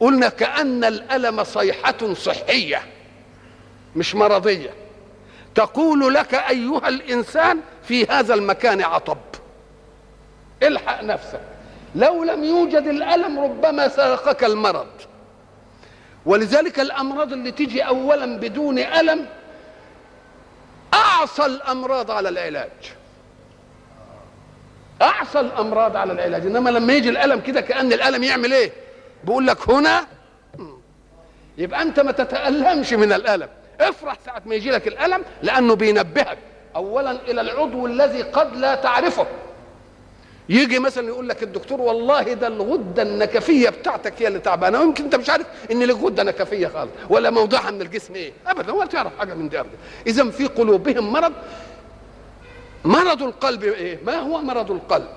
قلنا 0.00 0.28
كأن 0.28 0.84
الألم 0.84 1.44
صيحة 1.44 2.14
صحية 2.14 2.82
مش 3.96 4.14
مرضية. 4.14 4.70
تقول 5.54 6.14
لك 6.14 6.34
أيها 6.34 6.88
الإنسان 6.88 7.60
في 7.82 8.06
هذا 8.06 8.34
المكان 8.34 8.82
عطب. 8.82 9.18
الحق 10.62 11.02
نفسك. 11.02 11.53
لو 11.94 12.24
لم 12.24 12.44
يوجد 12.44 12.86
الألم 12.86 13.40
ربما 13.40 13.88
سرقك 13.88 14.44
المرض. 14.44 14.86
ولذلك 16.26 16.80
الأمراض 16.80 17.32
اللي 17.32 17.50
تيجي 17.50 17.82
اولا 17.82 18.38
بدون 18.38 18.78
ألم 18.78 19.26
أعصى 20.94 21.46
الأمراض 21.46 22.10
على 22.10 22.28
العلاج. 22.28 22.70
أعصى 25.02 25.40
الأمراض 25.40 25.96
على 25.96 26.12
العلاج. 26.12 26.46
إنما 26.46 26.70
لما 26.70 26.92
يجي 26.92 27.08
الألم 27.08 27.40
كده 27.40 27.60
كأن 27.60 27.92
الألم 27.92 28.22
يعمل 28.22 28.52
إيه؟ 28.52 28.72
بيقول 29.24 29.46
لك 29.46 29.70
هنا 29.70 30.06
يبقى 31.58 31.82
أنت 31.82 32.00
ما 32.00 32.12
تتألمش 32.12 32.92
من 32.92 33.12
الألم. 33.12 33.48
افرح 33.80 34.16
ساعة 34.26 34.42
ما 34.46 34.54
يجي 34.54 34.70
لك 34.70 34.88
الألم 34.88 35.24
لأنه 35.42 35.74
بينبهك. 35.74 36.38
اولا 36.76 37.10
إلى 37.10 37.40
العضو 37.40 37.86
الذي 37.86 38.22
قد 38.22 38.56
لا 38.56 38.74
تعرفه. 38.74 39.26
يجي 40.48 40.78
مثلا 40.78 41.08
يقول 41.08 41.28
لك 41.28 41.42
الدكتور 41.42 41.80
والله 41.80 42.22
ده 42.22 42.46
الغدة 42.46 43.02
النكفية 43.02 43.68
بتاعتك 43.70 44.22
هي 44.22 44.28
اللي 44.28 44.38
تعبانة. 44.38 44.80
ويمكن 44.80 45.04
أنت 45.04 45.14
مش 45.14 45.30
عارف 45.30 45.46
إن 45.70 45.82
لك 45.82 45.96
غده 45.96 46.22
نكفية 46.22 46.66
خالص 46.66 46.90
ولا 47.10 47.30
موضعها 47.30 47.70
من 47.70 47.82
الجسم 47.82 48.14
إيه. 48.14 48.32
ابدا 48.46 48.72
ولا 48.72 48.86
تعرف 48.86 49.18
حاجة 49.18 49.34
من 49.34 49.48
دي 49.48 49.60
ابدا. 49.60 49.76
اذا 50.06 50.30
في 50.30 50.46
قلوبهم 50.46 51.12
مرض. 51.12 51.32
مرض 52.84 53.22
القلب 53.22 53.62
إيه؟ 53.64 53.98
ما 54.06 54.16
هو 54.20 54.38
مرض 54.42 54.70
القلب؟ 54.70 55.08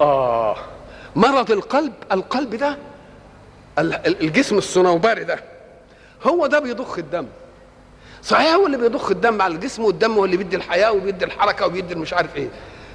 آه. 0.00 0.56
مرض 1.16 1.50
القلب 1.50 1.92
القلب 2.12 2.54
ده 2.54 2.78
الجسم 4.06 4.58
الصنوبري 4.58 5.24
ده 5.24 5.44
هو 6.26 6.46
ده 6.46 6.58
بيضخ 6.58 6.98
الدم. 6.98 7.26
صحيح 8.26 8.54
هو 8.54 8.66
اللي 8.66 8.76
بيضخ 8.76 9.10
الدم 9.10 9.42
على 9.42 9.54
الجسم 9.54 9.84
والدم 9.84 10.12
هو 10.12 10.24
اللي 10.24 10.36
بيدي 10.36 10.56
الحياة 10.56 10.92
وبيدي 10.92 11.24
الحركة 11.24 11.66
وبيدي 11.66 11.94
مش 11.94 12.12
عارف 12.12 12.36
إيه. 12.36 12.48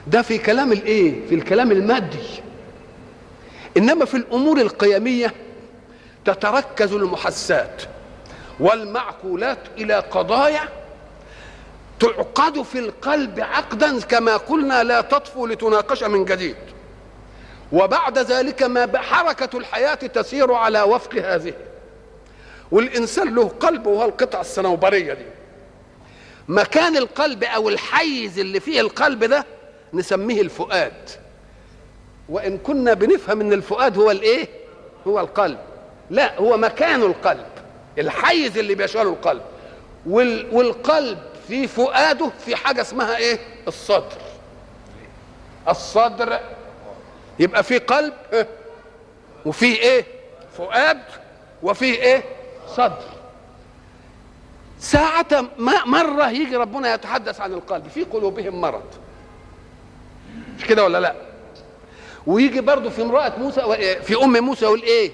ده 0.08 0.22
في 0.22 0.38
كلام 0.38 0.72
الإيه؟ 0.72 1.28
في 1.28 1.36
الكلام 1.36 1.72
المادي. 1.72 2.42
إنما 3.78 4.06
في 4.06 4.18
الأمور 4.18 4.62
القيمية 4.62 5.34
تتركز 6.26 6.94
المحسات 6.94 7.82
والمعقولات 8.60 9.58
إلى 9.78 9.94
قضايا 9.94 10.70
تعقد 12.00 12.62
في 12.62 12.80
القلب 12.80 13.40
عقدا 13.40 14.00
كما 14.00 14.38
قلنا 14.38 14.84
لا 14.84 15.02
تطفو 15.02 15.46
لتناقش 15.48 16.04
من 16.04 16.26
جديد. 16.26 16.56
وبعد 17.72 18.20
ذلك 18.20 18.64
ما 18.64 18.98
حركة 19.00 19.58
الحياة 19.58 19.96
تسير 19.96 20.54
على 20.54 20.82
وفق 20.82 21.16
هذه. 21.16 21.54
والإنسان 22.72 23.36
له 23.36 23.48
قلب 23.48 23.88
وهو 23.88 24.06
القطعة 24.06 24.42
الصنوبرية 24.42 25.14
دي. 25.14 25.26
مكان 26.48 26.98
القلب 26.98 27.44
أو 27.44 27.70
الحيز 27.70 28.40
اللي 28.40 28.60
فيه 28.60 28.82
القلب 28.82 29.24
ده 29.24 29.46
نسميه 29.94 30.42
الفؤاد. 30.42 31.10
وإن 32.30 32.58
كنا 32.58 32.94
بنفهم 32.94 33.42
إن 33.42 33.54
الفؤاد 33.54 33.98
هو 33.98 34.12
الإيه؟ 34.12 34.48
هو 35.08 35.20
القلب. 35.20 35.58
لا 36.10 36.40
هو 36.40 36.58
مكان 36.58 37.02
القلب. 37.02 37.46
الحيز 37.98 38.58
اللي 38.58 38.76
بيشغله 38.76 39.10
القلب. 39.10 39.42
والقلب 40.52 41.20
في 41.48 41.68
فؤاده 41.68 42.30
في 42.46 42.56
حاجة 42.56 42.82
اسمها 42.82 43.18
إيه؟ 43.18 43.40
الصدر. 43.68 44.18
الصدر 45.70 46.40
يبقى 47.40 47.64
في 47.64 47.78
قلب 47.78 48.14
وفي 49.46 49.66
إيه؟ 49.66 50.06
فؤاد 50.58 51.02
وفي 51.64 51.86
إيه؟ 51.86 52.24
صدر. 52.76 53.04
ساعة 54.80 55.46
ما 55.58 55.86
مرة 55.86 56.30
يجي 56.30 56.56
ربنا 56.56 56.94
يتحدث 56.94 57.42
عن 57.42 57.54
القلب 57.54 57.88
في 57.88 58.04
قلوبهم 58.04 58.62
مرض. 58.62 58.86
مش 60.58 60.66
كده 60.66 60.84
ولا 60.84 61.00
لا؟ 61.00 61.16
ويجي 62.28 62.62
برضه 62.62 62.90
في 62.90 63.02
امرأة 63.02 63.34
موسى 63.38 63.62
في 64.02 64.24
أم 64.24 64.44
موسى 64.44 64.66
يقول 64.66 64.82
إيه؟ 64.82 65.12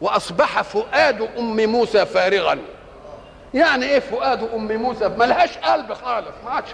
وأصبح 0.00 0.62
فؤاد 0.62 1.28
أم 1.38 1.66
موسى 1.70 2.06
فارغا. 2.06 2.58
يعني 3.54 3.86
إيه 3.86 3.98
فؤاد 3.98 4.48
أم 4.54 4.72
موسى؟ 4.72 5.08
ملهاش 5.08 5.58
قلب 5.58 5.92
خالص 5.92 6.34
ما 6.44 6.50
عادش. 6.50 6.68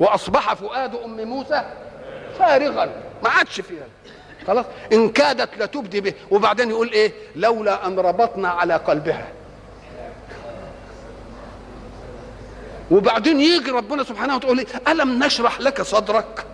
وأصبح 0.00 0.54
فؤاد 0.54 0.94
أم 0.94 1.28
موسى 1.28 1.62
فارغا 2.38 3.02
ما 3.22 3.30
عادش 3.30 3.60
فيها. 3.60 3.86
خلاص؟ 4.46 4.66
إن 4.92 5.08
كادت 5.08 5.62
لتبدي 5.62 6.00
به. 6.00 6.12
وبعدين 6.30 6.70
يقول 6.70 6.90
إيه؟ 6.90 7.12
لولا 7.36 7.86
أن 7.86 7.98
ربطنا 7.98 8.48
على 8.48 8.74
قلبها. 8.76 9.28
وبعدين 12.90 13.40
يجي 13.40 13.70
ربنا 13.70 14.04
سبحانه 14.04 14.36
وتعالى 14.36 14.62
إيه؟ 14.62 14.92
ألم 14.92 15.24
نشرح 15.24 15.60
لك 15.60 15.82
صدرك؟ 15.82 16.46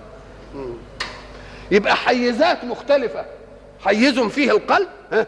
يبقى 1.71 1.97
حيزات 1.97 2.64
مختلفة. 2.64 3.25
حيز 3.85 4.18
فيه 4.18 4.50
القلب 4.50 4.88
ها؟ 5.12 5.26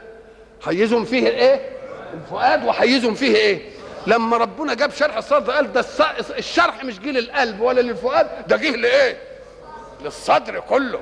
حيز 0.65 0.95
فيه 0.95 1.29
الإيه؟ 1.29 1.61
الفؤاد 2.15 2.65
وحيز 2.65 3.07
فيه 3.07 3.37
إيه؟ 3.37 3.71
لما 4.07 4.37
ربنا 4.37 4.75
جاب 4.75 4.91
شرح 4.91 5.17
الصدر 5.17 5.53
قال 5.53 5.73
ده 5.73 5.85
الشرح 6.39 6.85
مش 6.85 7.01
جه 7.01 7.11
للقلب 7.11 7.61
ولا 7.61 7.81
للفؤاد 7.81 8.27
ده 8.49 8.57
جه 8.57 8.77
لإيه؟ 8.77 9.17
للصدر 10.05 10.61
كله. 10.61 11.01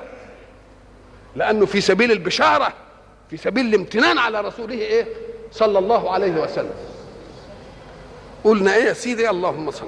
لأنه 1.35 1.65
في 1.65 1.81
سبيل 1.81 2.11
البشارة 2.11 2.73
في 3.29 3.37
سبيل 3.37 3.65
الامتنان 3.65 4.17
على 4.17 4.41
رسوله 4.41 4.73
إيه؟ 4.75 5.05
صلى 5.51 5.79
الله 5.79 6.11
عليه 6.11 6.31
وسلم. 6.41 6.71
قلنا 8.43 8.75
إيه 8.75 8.83
يا 8.83 8.93
سيدي؟ 8.93 9.29
اللهم 9.29 9.71
صل. 9.71 9.87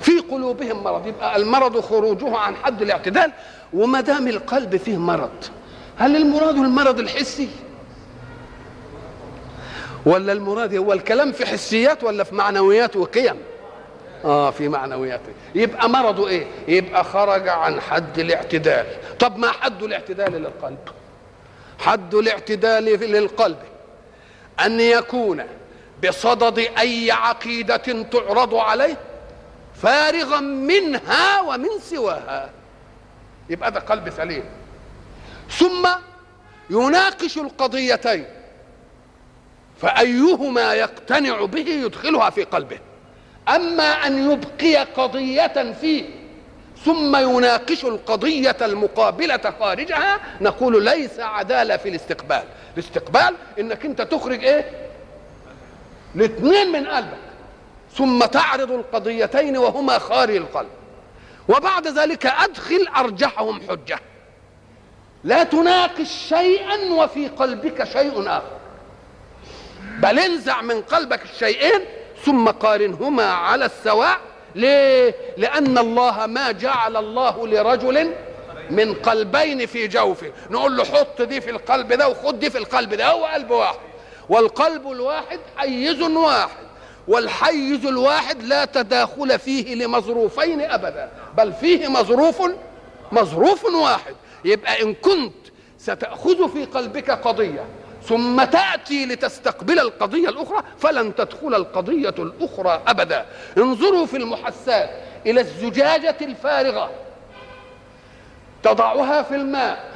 في 0.00 0.18
قلوبهم 0.18 0.82
مرض 0.84 1.06
يبقى 1.06 1.36
المرض 1.36 1.80
خروجه 1.80 2.36
عن 2.36 2.56
حد 2.56 2.82
الاعتدال 2.82 3.32
وما 3.72 4.00
دام 4.00 4.28
القلب 4.28 4.76
فيه 4.76 4.96
مرض 4.96 5.44
هل 5.98 6.16
المراد 6.16 6.54
المرض 6.56 6.98
الحسي؟ 6.98 7.48
ولا 10.06 10.32
المراد 10.32 10.74
هو 10.74 10.92
الكلام 10.92 11.32
في 11.32 11.46
حسيات 11.46 12.04
ولا 12.04 12.24
في 12.24 12.34
معنويات 12.34 12.96
وقيم؟ 12.96 13.36
آه 14.24 14.50
في 14.50 14.68
معنويات 14.68 15.20
يبقى 15.54 15.88
مرضه 15.88 16.28
إيه؟ 16.28 16.46
يبقى 16.68 17.04
خرج 17.04 17.48
عن 17.48 17.80
حد 17.80 18.18
الاعتدال. 18.18 18.86
طب 19.18 19.38
ما 19.38 19.52
حد 19.52 19.82
الاعتدال 19.82 20.32
للقلب. 20.32 20.78
حد 21.78 22.14
الاعتدال 22.14 22.84
للقلب. 22.84 23.58
أن 24.64 24.80
يكون 24.80 25.44
بصدد 26.04 26.58
أي 26.58 27.10
عقيدة 27.10 27.76
تعرض 28.02 28.54
عليه 28.54 28.96
فارغا 29.82 30.40
منها 30.40 31.40
ومن 31.40 31.68
سواها. 31.82 32.50
يبقى 33.50 33.72
ده 33.72 33.80
قلب 33.80 34.10
سليم. 34.10 34.44
ثم 35.50 35.88
يناقش 36.70 37.38
القضيتين. 37.38 38.24
فأيهما 39.82 40.74
يقتنع 40.74 41.44
به 41.44 41.68
يدخلها 41.68 42.30
في 42.30 42.44
قلبه. 42.44 42.78
أما 43.56 44.06
أن 44.06 44.32
يبقي 44.32 44.76
قضية 44.76 45.72
فيه 45.80 46.04
ثم 46.84 47.16
يناقش 47.16 47.84
القضية 47.84 48.56
المقابلة 48.62 49.54
خارجها 49.60 50.20
نقول 50.40 50.84
ليس 50.84 51.20
عدالة 51.20 51.76
في 51.76 51.88
الاستقبال. 51.88 52.42
الاستقبال 52.74 53.34
إنك 53.58 53.84
أنت 53.84 54.02
تخرج 54.02 54.44
إيه؟ 54.44 54.70
الاثنين 56.16 56.72
من 56.72 56.86
قلبك. 56.86 57.18
ثم 57.96 58.24
تعرض 58.24 58.72
القضيتين 58.72 59.58
وهما 59.58 59.98
خارج 59.98 60.36
القلب. 60.36 60.70
وبعد 61.48 61.88
ذلك 61.88 62.26
أدخل 62.26 62.88
أرجحهم 62.96 63.60
حجة. 63.68 63.98
لا 65.24 65.42
تناقش 65.44 66.08
شيئا 66.28 66.92
وفي 66.92 67.28
قلبك 67.28 67.84
شيء 67.84 68.28
آخر. 68.28 68.60
بل 69.98 70.18
انزع 70.18 70.62
من 70.62 70.82
قلبك 70.82 71.22
الشيئين 71.24 71.80
ثم 72.24 72.48
قارنهما 72.48 73.24
على 73.24 73.64
السواء. 73.64 74.18
ليه؟ 74.54 75.14
لأن 75.36 75.78
الله 75.78 76.26
ما 76.26 76.52
جعل 76.52 76.96
الله 76.96 77.46
لرجل 77.46 78.12
من 78.70 78.94
قلبين 78.94 79.66
في 79.66 79.86
جوفه. 79.86 80.32
نقول 80.50 80.76
له 80.76 80.84
حط 80.84 81.22
دي 81.22 81.40
في 81.40 81.50
القلب 81.50 81.92
ده 81.92 82.08
وخد 82.08 82.38
دي 82.38 82.50
في 82.50 82.58
القلب 82.58 82.94
ده 82.94 83.06
هو 83.10 83.24
قلب 83.24 83.50
واحد. 83.50 83.78
والقلب 84.28 84.90
الواحد 84.90 85.40
حيز 85.56 86.02
واحد. 86.02 86.66
والحيز 87.08 87.86
الواحد 87.86 88.42
لا 88.42 88.64
تداخل 88.64 89.38
فيه 89.38 89.74
لمظروفين 89.74 90.60
أبدا 90.60 91.10
بل 91.36 91.52
فيه 91.52 91.88
مظروف 91.88 92.42
مظروف 93.12 93.64
واحد. 93.64 94.14
يبقى 94.44 94.82
إن 94.82 94.94
كنت 94.94 95.34
ستأخذ 95.78 96.52
في 96.52 96.64
قلبك 96.64 97.10
قضية. 97.10 97.64
ثم 98.10 98.44
تأتي 98.44 99.06
لتستقبل 99.06 99.78
القضية 99.78 100.28
الأخرى 100.28 100.62
فلن 100.78 101.14
تدخل 101.14 101.54
القضية 101.54 102.14
الأخرى 102.18 102.82
أبدا. 102.86 103.26
انظروا 103.58 104.06
في 104.06 104.16
المحسات 104.16 104.90
إلى 105.26 105.40
الزجاجة 105.40 106.16
الفارغة. 106.20 106.90
تضعها 108.62 109.22
في 109.22 109.34
الماء 109.34 109.90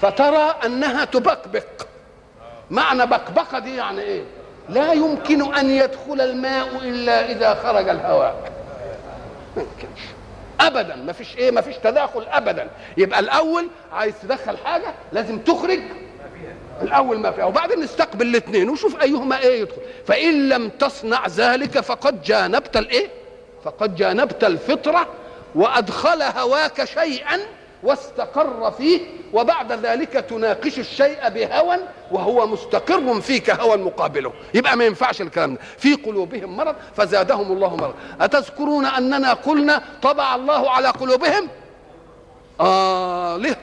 فترى 0.00 0.54
أنها 0.64 1.04
تبقبق. 1.04 1.66
معنى 2.70 3.06
بقبقة 3.06 3.58
دي 3.58 3.76
يعني 3.76 4.00
إيه؟ 4.00 4.24
لا 4.68 4.92
يمكن 4.92 5.54
أن 5.54 5.70
يدخل 5.70 6.20
الماء 6.20 6.68
إلا 6.76 7.30
إذا 7.30 7.54
خرج 7.54 7.88
الهواء. 7.88 8.52
ابدا 10.60 10.96
ما 10.96 11.12
فيش 11.12 11.36
إيه؟ 11.36 11.50
ما 11.50 11.60
فيش 11.60 11.76
تداخل 11.76 12.26
ابدا. 12.30 12.70
يبقى 12.96 13.20
الأول 13.20 13.68
عايز 13.92 14.14
تدخل 14.22 14.56
حاجة 14.58 14.94
لازم 15.12 15.38
تخرج 15.38 15.80
الأول 16.82 17.18
ما 17.18 17.30
فيها 17.30 17.44
وبعدين 17.44 17.80
نستقبل 17.80 18.26
الاثنين 18.26 18.68
وشوف 18.70 19.02
أيهما 19.02 19.38
إيه 19.38 19.60
يدخل. 19.60 19.80
فإن 20.06 20.48
لم 20.48 20.68
تصنع 20.68 21.26
ذلك 21.26 21.80
فقد 21.80 22.22
جانبت 22.22 22.76
الإيه؟ 22.76 23.08
فقد 23.64 23.96
جانبت 23.96 24.44
الفطرة 24.44 25.06
وأدخل 25.54 26.22
هواك 26.22 26.84
شيئا 26.84 27.38
واستقر 27.82 28.70
فيه 28.70 29.00
وبعد 29.32 29.72
ذلك 29.72 30.12
تناقش 30.12 30.78
الشيء 30.78 31.28
بهوى 31.28 31.76
وهو 32.10 32.46
مستقر 32.46 33.20
فيك 33.20 33.50
هوى 33.50 33.76
مقابله. 33.76 34.32
يبقى 34.54 34.76
ما 34.76 34.84
ينفعش 34.84 35.20
الكلام 35.22 35.54
ده. 35.54 35.60
في 35.78 35.94
قلوبهم 35.94 36.56
مرض 36.56 36.74
فزادهم 36.96 37.52
الله 37.52 37.76
مرض. 37.76 37.94
أتذكرون 38.20 38.86
أننا 38.86 39.32
قلنا 39.32 39.82
طبع 40.02 40.34
الله 40.34 40.70
على 40.70 40.88
قلوبهم؟ 40.88 41.48
آه 42.60 43.36
ليه 43.36 43.58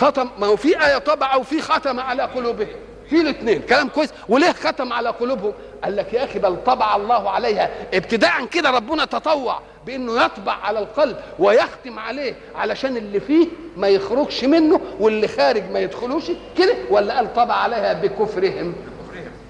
ختم 0.00 0.28
ما 0.38 0.46
هو 0.46 0.56
في 0.56 0.86
آية 0.86 0.98
طبع 0.98 1.36
وفي 1.36 1.60
ختم 1.62 2.00
على 2.00 2.22
قلوبهم. 2.22 2.68
في 3.10 3.20
الاثنين. 3.20 3.62
كلام 3.62 3.88
كويس. 3.88 4.10
وليه 4.28 4.52
ختم 4.52 4.92
على 4.92 5.08
قلوبهم؟ 5.08 5.52
قال 5.84 5.96
لك 5.96 6.12
يا 6.12 6.24
أخي 6.24 6.38
بل 6.38 6.56
طبع 6.66 6.96
الله 6.96 7.30
عليها. 7.30 7.70
ابتداء 7.94 8.44
كده 8.44 8.70
ربنا 8.70 9.04
تطوع 9.04 9.60
بإنه 9.86 10.24
يطبع 10.24 10.52
على 10.52 10.78
القلب 10.78 11.16
ويختم 11.38 11.98
عليه 11.98 12.34
علشان 12.54 12.96
اللي 12.96 13.20
فيه 13.20 13.46
ما 13.76 13.88
يخرجش 13.88 14.44
منه 14.44 14.80
واللي 15.00 15.28
خارج 15.28 15.70
ما 15.70 15.78
يدخلوش. 15.78 16.24
كده 16.58 16.74
ولا 16.90 17.16
قال 17.16 17.34
طبع 17.34 17.54
عليها 17.54 17.92
بكفرهم؟ 17.92 18.74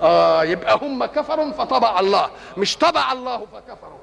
آه 0.02 0.44
يبقى 0.44 0.78
هم 0.82 1.04
كفروا 1.04 1.52
فطبع 1.52 2.00
الله. 2.00 2.30
مش 2.56 2.76
طبع 2.76 3.12
الله 3.12 3.36
فكفروا. 3.52 3.98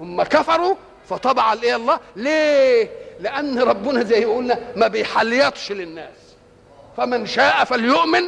هم 0.00 0.22
كفروا 0.22 0.74
فطبع 1.08 1.52
الايه 1.52 1.76
الله؟ 1.76 1.98
ليه؟ 2.16 2.90
لأن 3.20 3.58
ربنا 3.58 4.02
زي 4.02 4.24
ما 4.24 4.32
قلنا 4.34 4.58
ما 4.76 4.88
بيحليطش 4.88 5.72
للناس. 5.72 6.14
فمن 6.96 7.26
شاء 7.26 7.64
فليؤمن 7.64 8.22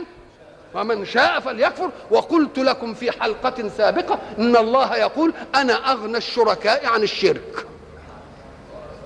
ومن 0.74 1.04
شاء 1.04 1.40
فليكفر. 1.40 1.90
وقلت 2.10 2.58
لكم 2.58 2.94
في 2.94 3.12
حلقة 3.12 3.68
سابقة 3.68 4.18
إن 4.38 4.56
الله 4.56 4.96
يقول 4.96 5.32
أنا 5.54 5.92
أغنى 5.92 6.16
الشركاء 6.16 6.86
عن 6.86 7.02
الشرك. 7.02 7.66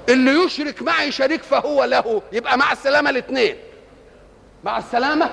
اللي 0.08 0.44
يشرك 0.44 0.82
معي 0.82 1.12
شريك 1.12 1.42
فهو 1.42 1.84
له. 1.84 2.22
يبقى 2.32 2.58
مع 2.58 2.72
السلامة 2.72 3.10
الاثنين 3.10 3.56
مع 4.64 4.78
السلامة 4.78 5.30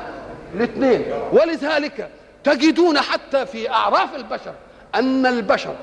الاثنين 0.56 1.06
ولذلك 1.32 2.10
تجدون 2.44 3.00
حتى 3.02 3.46
في 3.46 3.70
أعراف 3.70 4.16
البشر 4.16 4.54
أن 4.96 5.26
البشر 5.26 5.76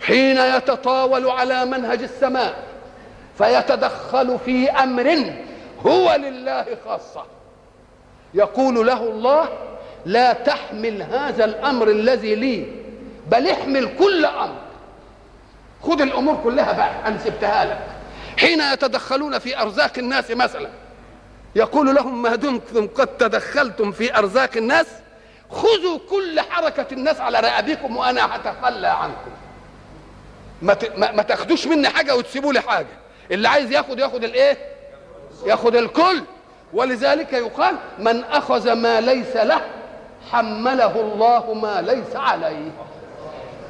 حين 0.00 0.36
يتطاول 0.36 1.28
على 1.28 1.64
منهج 1.64 2.02
السماء 2.02 2.62
فيتدخل 3.38 4.38
في 4.44 4.70
أمر 4.70 5.32
هو 5.86 6.14
لله 6.14 6.66
خاصة. 6.84 7.24
يقول 8.34 8.86
له 8.86 9.02
الله 9.02 9.48
لا 10.06 10.32
تحمل 10.32 11.02
هذا 11.02 11.44
الأمر 11.44 11.88
الذي 11.88 12.34
لي 12.34 12.66
بل 13.30 13.48
احمل 13.48 13.96
كل 13.98 14.24
أمر. 14.24 14.56
خذ 15.82 16.00
الأمور 16.00 16.40
كلها 16.44 16.72
بقى 16.72 17.08
أنا 17.08 17.18
سبتها 17.18 17.64
لك. 17.64 17.86
حين 18.38 18.60
يتدخلون 18.60 19.38
في 19.38 19.58
أرزاق 19.58 19.92
الناس 19.98 20.30
مثلا 20.30 20.68
يقول 21.56 21.94
لهم 21.94 22.22
ما 22.22 22.36
دمتم 22.36 22.86
قد 22.86 23.06
تدخلتم 23.06 23.92
في 23.92 24.18
أرزاق 24.18 24.50
الناس؟ 24.56 24.86
خذوا 25.50 25.98
كل 26.10 26.40
حركة 26.40 26.86
الناس 26.92 27.20
على 27.20 27.40
رقبكم 27.40 27.96
وأنا 27.96 28.36
هتخلى 28.36 28.88
عنكم. 28.88 29.30
ما 30.62 30.76
ما 31.12 31.22
تاخدوش 31.22 31.66
مني 31.66 31.88
حاجة 31.88 32.16
وتسيبوا 32.16 32.52
لي 32.52 32.60
حاجة. 32.60 33.01
اللي 33.32 33.48
عايز 33.48 33.72
ياخد 33.72 33.98
ياخد 33.98 34.24
الايه؟ 34.24 34.58
ياخد 35.46 35.76
الكل. 35.76 36.22
ولذلك 36.72 37.32
يقال 37.32 37.74
من 37.98 38.24
أخذ 38.24 38.72
ما 38.72 39.00
ليس 39.00 39.36
له 39.36 39.60
حمله 40.30 41.00
الله 41.00 41.54
ما 41.54 41.80
ليس 41.82 42.16
عليه. 42.16 42.70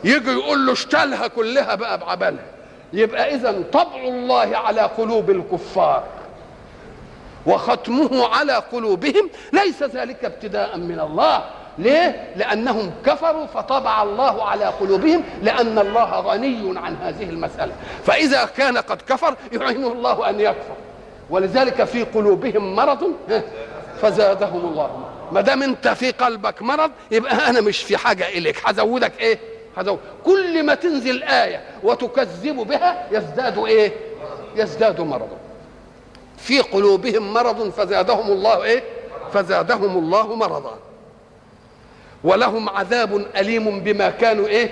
يجي 0.04 0.30
يقول 0.30 0.66
له 0.66 0.72
اشتلها 0.72 1.26
كلها 1.26 1.74
بقى 1.74 1.98
بعبالها. 1.98 2.44
يبقى 2.92 3.34
إذا 3.34 3.62
طبع 3.72 3.96
الله 4.04 4.56
على 4.56 4.80
قلوب 4.80 5.30
الكفار. 5.30 6.04
وختمه 7.46 8.28
على 8.28 8.52
قلوبهم 8.52 9.30
ليس 9.52 9.82
ذلك 9.82 10.24
ابتداء 10.24 10.78
من 10.78 11.00
الله. 11.00 11.44
ليه؟ 11.78 12.32
لأنهم 12.36 12.90
كفروا 13.06 13.46
فطبع 13.46 14.02
الله 14.02 14.44
على 14.44 14.64
قلوبهم 14.64 15.24
لأن 15.42 15.78
الله 15.78 16.20
غني 16.20 16.78
عن 16.78 16.96
هذه 16.96 17.24
المسألة. 17.30 17.72
فإذا 18.04 18.44
كان 18.44 18.78
قد 18.78 19.02
كفر 19.08 19.36
يعينه 19.52 19.92
الله 19.92 20.30
أن 20.30 20.40
يكفر. 20.40 20.74
ولذلك 21.30 21.84
في 21.84 22.02
قلوبهم 22.02 22.76
مرض 22.76 23.12
فزادهم 24.02 24.60
الله. 24.60 25.04
ما 25.32 25.40
دام 25.40 25.62
أنت 25.62 25.88
في 25.88 26.10
قلبك 26.10 26.62
مرض 26.62 26.90
يبقى 27.10 27.50
أنا 27.50 27.60
مش 27.60 27.82
في 27.82 27.96
حاجة 27.96 28.28
إليك. 28.28 28.56
هزودك 28.64 29.12
إيه؟ 29.20 29.38
هزود. 29.76 29.98
كل 30.24 30.62
ما 30.62 30.74
تنزل 30.74 31.22
آية 31.22 31.60
وتكذب 31.82 32.56
بها 32.56 33.06
يزداد 33.10 33.58
إيه؟ 33.58 33.92
يزداد 34.56 35.00
مرضا 35.00 35.36
في 36.38 36.60
قلوبهم 36.60 37.34
مرض 37.34 37.70
فزادهم 37.70 38.32
الله 38.32 38.62
إيه؟ 38.64 38.82
فزادهم 39.32 39.98
الله 39.98 40.34
مرضا. 40.34 40.74
ولهم 42.24 42.68
عذاب 42.68 43.26
أليم 43.36 43.80
بما 43.80 44.10
كانوا 44.10 44.48
إيه؟ 44.48 44.70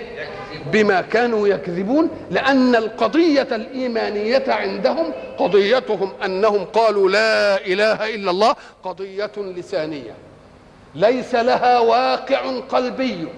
بما 0.72 1.00
كانوا 1.00 1.48
يكذبون 1.48 2.10
لأن 2.30 2.76
القضية 2.76 3.48
الإيمانية 3.52 4.44
عندهم 4.48 5.12
قضيتهم 5.38 6.12
أنهم 6.24 6.64
قالوا 6.64 7.10
لا 7.10 7.66
إله 7.66 8.14
إلا 8.14 8.30
الله 8.30 8.54
قضية 8.84 9.30
لسانية. 9.36 10.14
ليس 10.94 11.34
لها 11.34 11.78
واقع 11.78 12.40
قلبي. 12.68 13.28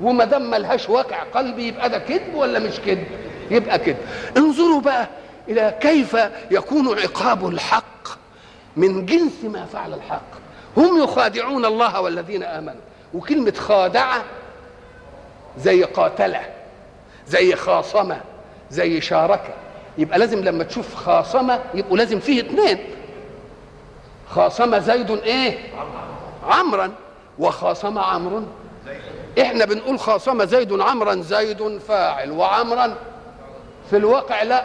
وما 0.00 0.24
دام 0.24 0.50
ملهاش 0.50 0.88
واقع 0.90 1.22
قلبي 1.22 1.68
يبقى 1.68 1.90
ده 1.90 1.98
كذب 1.98 2.34
ولا 2.34 2.58
مش 2.58 2.80
كذب؟ 2.86 3.06
يبقى 3.50 3.78
كذب. 3.78 3.96
انظروا 4.36 4.80
بقى 4.80 5.08
إلى 5.48 5.74
كيف 5.80 6.16
يكون 6.50 6.98
عقاب 6.98 7.48
الحق 7.48 8.08
من 8.76 9.06
جنس 9.06 9.44
ما 9.44 9.64
فعل 9.72 9.94
الحق. 9.94 10.30
هم 10.76 11.02
يخادعون 11.02 11.64
الله 11.64 12.00
والذين 12.00 12.42
آمنوا. 12.42 12.85
وكلمة 13.14 13.52
خادعة 13.52 14.22
زي 15.58 15.82
قاتلة 15.84 16.40
زي 17.26 17.56
خاصمة 17.56 18.20
زي 18.70 19.00
شاركة. 19.00 19.54
يبقى 19.98 20.18
لازم 20.18 20.44
لما 20.44 20.64
تشوف 20.64 20.94
خاصمة 20.94 21.60
يبقوا 21.74 21.96
لازم 21.96 22.20
فيه 22.20 22.40
اثنين 22.40 22.78
خاصمة 24.30 24.78
زيد 24.78 25.10
إيه؟ 25.10 25.58
عمرا. 26.48 26.92
وخاصمة 27.38 28.02
عمرو. 28.02 28.42
إحنا 29.40 29.64
بنقول 29.64 29.98
خاصمة 29.98 30.44
زيد 30.44 30.80
عمرا 30.80 31.14
زيد 31.14 31.78
فاعل. 31.78 32.30
وعمرا 32.30 32.96
في 33.90 33.96
الواقع 33.96 34.42
لا. 34.42 34.64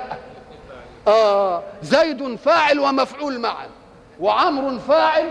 آه 1.08 1.64
زيد 1.84 2.36
فاعل 2.36 2.80
ومفعول 2.80 3.40
معا. 3.40 3.68
وعمر 4.20 4.80
فاعل 4.80 5.30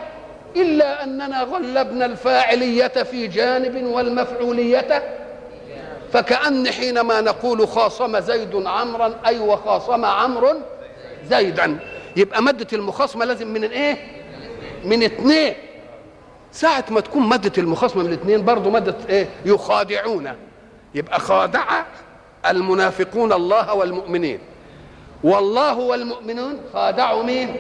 إلا 0.57 1.05
أننا 1.05 1.43
غلبنا 1.43 2.07
الفاعلية 2.07 2.87
في 2.89 3.27
جانب 3.27 3.85
والمفعولية. 3.85 5.17
فكأن 6.13 6.69
حينما 6.69 7.21
نقول 7.21 7.69
خاصم 7.69 8.21
زيد 8.21 8.67
عمرا 8.67 9.15
أي 9.27 9.39
وخاصم 9.39 10.05
عمرو 10.05 10.55
زيدا. 11.25 11.79
يبقى 12.17 12.43
مادة 12.43 12.67
المخاصمة 12.73 13.25
لازم 13.25 13.49
من 13.49 13.65
إيه؟ 13.65 13.97
من 14.85 15.03
اثنين. 15.03 15.55
ساعة 16.53 16.85
ما 16.91 17.01
تكون 17.01 17.23
مادة 17.23 17.53
المخاصمة 17.59 18.03
من 18.03 18.09
الاثنين 18.09 18.45
برضه 18.45 18.71
مادة 18.71 18.95
إيه؟ 19.09 19.29
يخادعون. 19.45 20.33
يبقى 20.95 21.21
خادع 21.21 21.65
المنافقون 22.47 23.33
الله 23.33 23.75
والمؤمنين. 23.75 24.39
والله 25.25 25.79
والمؤمنون 25.79 26.61
خادعوا 26.73 27.23
مين؟ 27.23 27.57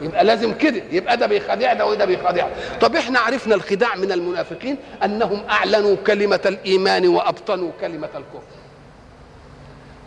يبقى 0.00 0.24
لازم 0.24 0.54
كده 0.54 0.82
يبقى 0.90 1.16
ده 1.16 1.26
بيخادع 1.26 1.72
ده 1.72 1.86
وده 1.86 2.04
بيخادع 2.04 2.46
طب 2.80 2.96
إحنا 2.96 3.18
عرفنا 3.18 3.54
الخداع 3.54 3.94
من 3.96 4.12
المنافقين 4.12 4.76
أنهم 5.04 5.42
أعلنوا 5.50 5.96
كلمة 6.06 6.40
الإيمان 6.46 7.08
وأبطنوا 7.08 7.70
كلمة 7.80 8.08
الكفر. 8.14 8.54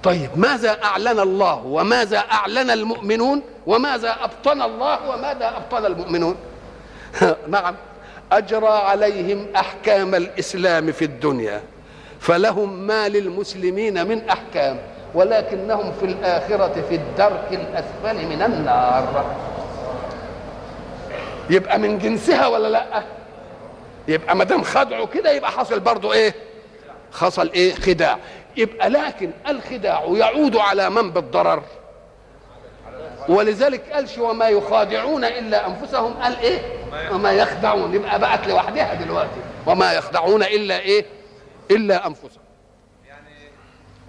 طيب 0.04 0.30
ماذا 0.36 0.84
أعلن 0.84 1.20
الله 1.20 1.66
وماذا 1.66 2.18
أعلن 2.18 2.72
المؤمنون 2.72 3.42
وماذا 3.68 4.16
أبطن 4.22 4.62
الله 4.62 5.10
وماذا 5.10 5.54
أبطن 5.58 5.86
المؤمنون؟ 5.86 6.36
نعم 7.48 7.76
أجرى 8.32 8.68
عليهم 8.68 9.48
أحكام 9.56 10.16
الإسلام 10.16 10.92
في 10.92 11.06
الدنيا 11.06 11.62
فلهم 12.20 12.74
ما 12.74 13.10
للمسلمين 13.10 14.08
من 14.08 14.30
أحكام 14.30 14.80
ولكنهم 15.14 15.92
في 16.00 16.06
الآخرة 16.06 16.82
في 16.90 16.96
الدرك 16.96 17.48
الأسفل 17.52 18.26
من 18.26 18.42
النار. 18.42 19.26
يبقى 21.50 21.80
من 21.80 22.00
جنسها 22.00 22.48
ولا 22.48 22.68
لأ؟ 22.68 23.04
يبقى 24.08 24.36
ما 24.36 24.44
دام 24.44 24.64
خدعوا 24.64 25.06
كده 25.06 25.32
يبقى 25.32 25.52
حصل 25.52 25.80
برضه 25.80 26.14
إيه؟ 26.14 26.34
حصل 27.14 27.52
إيه؟ 27.52 27.76
خداع. 27.76 28.18
يبقى 28.58 28.90
لكن 28.90 29.32
الخداع 29.50 30.04
يعود 30.08 30.56
على 30.58 30.90
من 30.90 31.12
بالضرر. 31.12 31.64
ولذلك 33.30 33.90
قالش 33.92 34.18
وما 34.18 34.50
يخادعون 34.50 35.24
إلا 35.26 35.68
أنفسهم. 35.68 36.14
قال 36.14 36.40
إيه؟ 36.40 36.62
وما 37.12 37.32
يخدعون. 37.32 37.94
يبقى 37.96 38.20
بقت 38.20 38.48
لوحدها 38.48 38.94
دلوقتي. 38.94 39.40
وما 39.66 39.94
يخدعون 39.94 40.44
إلا 40.44 40.80
إيه؟ 40.80 41.06
إلا 41.72 42.08
أنفسهم. 42.08 42.42
يعني 43.08 43.30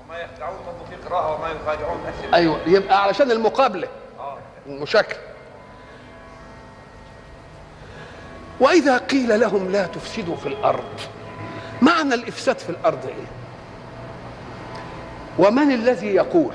وما 0.05 0.19
يخدعون 0.19 0.57
برضه 0.67 0.91
في 0.91 1.09
قراءة 1.09 1.35
وما 1.35 1.49
يخادعون. 1.51 2.01
أيوه. 2.35 2.61
يبقى 2.67 3.03
علشان 3.03 3.31
المقابلة. 3.31 3.89
آه. 4.19 4.39
وإذا 8.61 8.99
قيل 8.99 9.41
لهم 9.41 9.71
لا 9.71 9.87
تفسدوا 9.87 10.37
في 10.37 10.49
الأرض 10.49 11.01
معنى 11.83 12.15
الإفساد 12.15 12.59
في 12.59 12.71
الأرض 12.71 13.07
إيه؟ 13.07 13.27
ومن 15.39 15.73
الذي 15.73 16.07
يقول؟ 16.07 16.55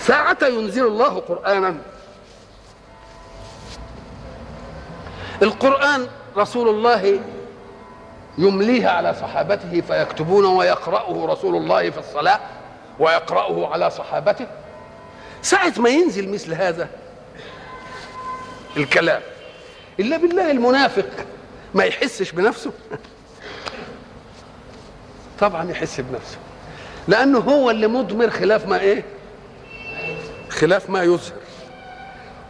ساعة 0.00 0.38
ينزل 0.42 0.86
الله 0.86 1.20
قرآنا. 1.20 1.76
القرآن 5.42 6.06
رسول 6.36 6.68
الله 6.68 7.20
يمليه 8.38 8.88
على 8.88 9.14
صحابته 9.14 9.80
فيكتبونه 9.80 10.48
ويقرأه 10.48 11.26
رسول 11.26 11.56
الله 11.56 11.90
في 11.90 11.98
الصلاة 11.98 12.40
ويقرأه 12.98 13.72
على 13.72 13.90
صحابته. 13.90 14.46
ساعة 15.46 15.72
ما 15.78 15.88
ينزل 15.88 16.28
مثل 16.28 16.54
هذا 16.54 16.88
الكلام. 18.76 19.22
إلا 20.00 20.16
بالله 20.16 20.50
المنافق 20.50 21.08
ما 21.74 21.84
يحسش 21.84 22.32
بنفسه. 22.32 22.72
طبعا 25.40 25.70
يحس 25.70 26.00
بنفسه. 26.00 26.36
لأنه 27.08 27.38
هو 27.38 27.70
اللي 27.70 27.86
مضمر 27.86 28.30
خلاف 28.30 28.66
ما 28.66 28.80
إيه؟ 28.80 29.04
خلاف 30.48 30.90
ما 30.90 31.02
يظهر. 31.02 31.36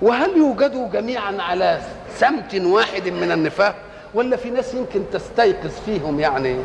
وهل 0.03 0.37
يوجدوا 0.37 0.89
جميعا 0.89 1.43
على 1.43 1.81
سمت 2.19 2.55
واحد 2.55 3.09
من 3.09 3.33
النفاق؟ 3.33 3.77
ولا 4.15 4.37
في 4.37 4.51
ناس 4.51 4.75
يمكن 4.75 5.03
تستيقظ 5.13 5.73
فيهم 5.87 6.21
يعني 6.21 6.57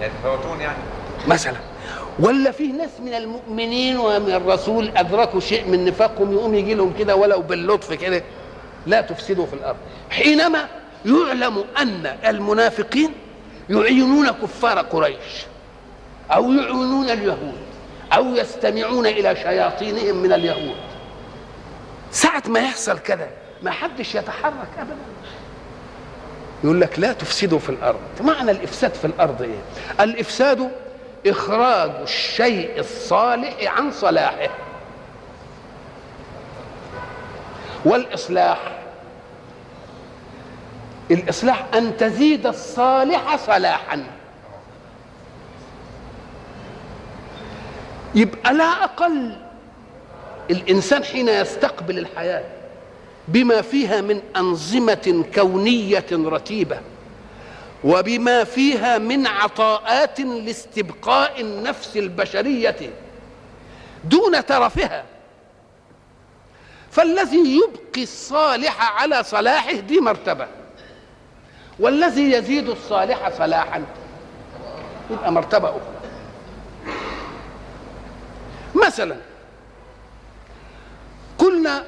يتفاوتون 0.00 0.60
يعني؟ 0.60 0.78
مثلا. 1.26 1.56
ولا 2.20 2.50
في 2.50 2.66
ناس 2.66 2.90
من 3.00 3.14
المؤمنين 3.14 3.98
ومن 3.98 4.30
الرسول 4.30 4.92
أدركوا 4.96 5.40
شيء 5.40 5.68
من 5.68 5.84
نفاقهم 5.84 6.32
يقوم 6.32 6.54
يجي 6.54 6.74
لهم 6.74 6.94
كده 6.98 7.16
ولو 7.16 7.42
باللطف 7.42 7.92
كده 7.92 8.22
لا 8.86 9.00
تفسدوا 9.00 9.46
في 9.46 9.54
الأرض. 9.54 9.76
حينما 10.10 10.68
يعلم 11.06 11.64
أن 11.78 12.06
المنافقين 12.26 13.12
يعينون 13.70 14.28
كفار 14.30 14.78
قريش 14.78 15.46
أو 16.30 16.52
يعينون 16.52 17.10
اليهود 17.10 17.54
أو 18.12 18.24
يستمعون 18.34 19.06
إلى 19.06 19.36
شياطينهم 19.36 20.16
من 20.16 20.32
اليهود. 20.32 20.76
ساعة 22.12 22.42
ما 22.46 22.60
يحصل 22.60 22.98
كده 22.98 23.26
ما 23.62 23.70
حدش 23.70 24.14
يتحرك 24.14 24.68
ابدا. 24.78 24.96
يقول 26.64 26.80
لك 26.80 26.98
لا 26.98 27.12
تفسدوا 27.12 27.58
في 27.58 27.68
الأرض. 27.68 28.00
معنى 28.20 28.50
الإفساد 28.50 28.94
في 28.94 29.04
الأرض 29.04 29.42
إيه؟ 29.42 29.58
الإفساد 30.04 30.70
إخراج 31.26 31.90
الشيء 32.02 32.80
الصالح 32.80 33.78
عن 33.78 33.90
صلاحه. 33.92 34.50
والإصلاح 37.84 38.58
الإصلاح 41.10 41.66
أن 41.74 41.96
تزيد 41.96 42.46
الصالح 42.46 43.36
صلاحا. 43.36 44.04
يبقى 48.14 48.54
لا 48.54 48.84
أقل 48.84 49.36
الإنسان 50.50 51.04
حين 51.04 51.28
يستقبل 51.28 51.98
الحياة 51.98 52.44
بما 53.28 53.62
فيها 53.62 54.00
من 54.00 54.22
أنظمة 54.36 55.24
كونية 55.34 56.06
رتيبة. 56.12 56.80
وبما 57.84 58.44
فيها 58.44 58.98
من 58.98 59.26
عطاءات 59.26 60.20
لاستبقاء 60.20 61.40
النفس 61.40 61.96
البشرية 61.96 62.90
دون 64.04 64.46
ترفها. 64.46 65.04
فالذي 66.90 67.56
يبقي 67.56 68.02
الصالح 68.02 69.02
على 69.02 69.24
صلاحه 69.24 69.72
دي 69.72 70.00
مرتبة 70.00 70.46
والذي 71.78 72.32
يزيد 72.32 72.68
الصالح 72.68 73.28
صلاحا 73.38 73.84
يبقى 75.10 75.32
مرتبة 75.32 75.68
أخرى. 75.68 76.00
مثلا 78.74 79.16
قلنا 81.38 81.84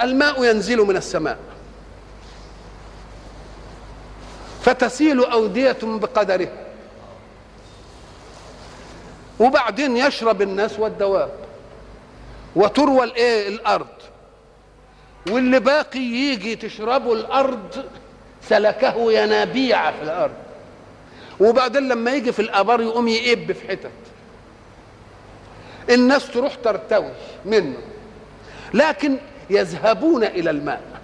الماء 0.00 0.44
ينزل 0.44 0.78
من 0.78 0.96
السماء. 0.96 1.38
فتسيل 4.68 5.24
أودية 5.24 5.76
بقدره. 5.82 6.48
وبعدين 9.40 9.96
يشرب 9.96 10.42
الناس 10.42 10.78
والدواب. 10.78 11.30
وتروى 12.56 13.04
الإيه؟ 13.04 13.48
الأرض. 13.48 13.86
واللي 15.30 15.60
باقي 15.60 15.98
يجي 16.00 16.56
تشربه 16.56 17.12
الأرض 17.12 17.84
سلكه 18.48 19.12
ينابيع 19.12 19.90
في 19.90 20.02
الأرض. 20.02 20.34
وبعدين 21.40 21.88
لما 21.88 22.10
يجي 22.10 22.32
في 22.32 22.42
الأبار 22.42 22.80
يقوم 22.80 23.08
يقب 23.08 23.52
في 23.52 23.68
حتت. 23.68 23.90
الناس 25.90 26.30
تروح 26.30 26.54
ترتوي 26.54 27.12
منه. 27.44 27.78
لكن 28.74 29.16
يذهبون 29.50 30.24
إلى 30.24 30.50
الماء. 30.50 30.97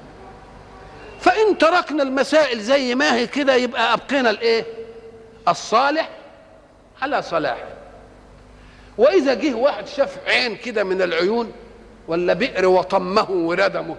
فإن 1.24 1.58
تركنا 1.58 2.02
المسائل 2.02 2.60
زي 2.60 2.94
ما 2.94 3.14
هي 3.14 3.26
كده 3.26 3.54
يبقى 3.54 3.94
أبقينا 3.94 4.30
الإيه؟ 4.30 4.64
الصالح 5.48 6.08
على 7.02 7.22
صلاحه 7.22 7.68
وإذا 8.98 9.34
جه 9.34 9.54
واحد 9.54 9.86
شاف 9.86 10.16
عين 10.26 10.56
كده 10.56 10.84
من 10.84 11.02
العيون 11.02 11.52
ولا 12.08 12.32
بئر 12.32 12.66
وطمه 12.66 13.30
وردمه 13.30 13.96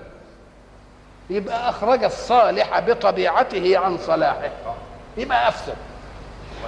يبقى 1.30 1.70
أخرج 1.70 2.04
الصالح 2.04 2.80
بطبيعته 2.80 3.78
عن 3.78 3.98
صلاحه. 3.98 4.52
يبقى 5.18 5.48
أفسد. 5.50 5.76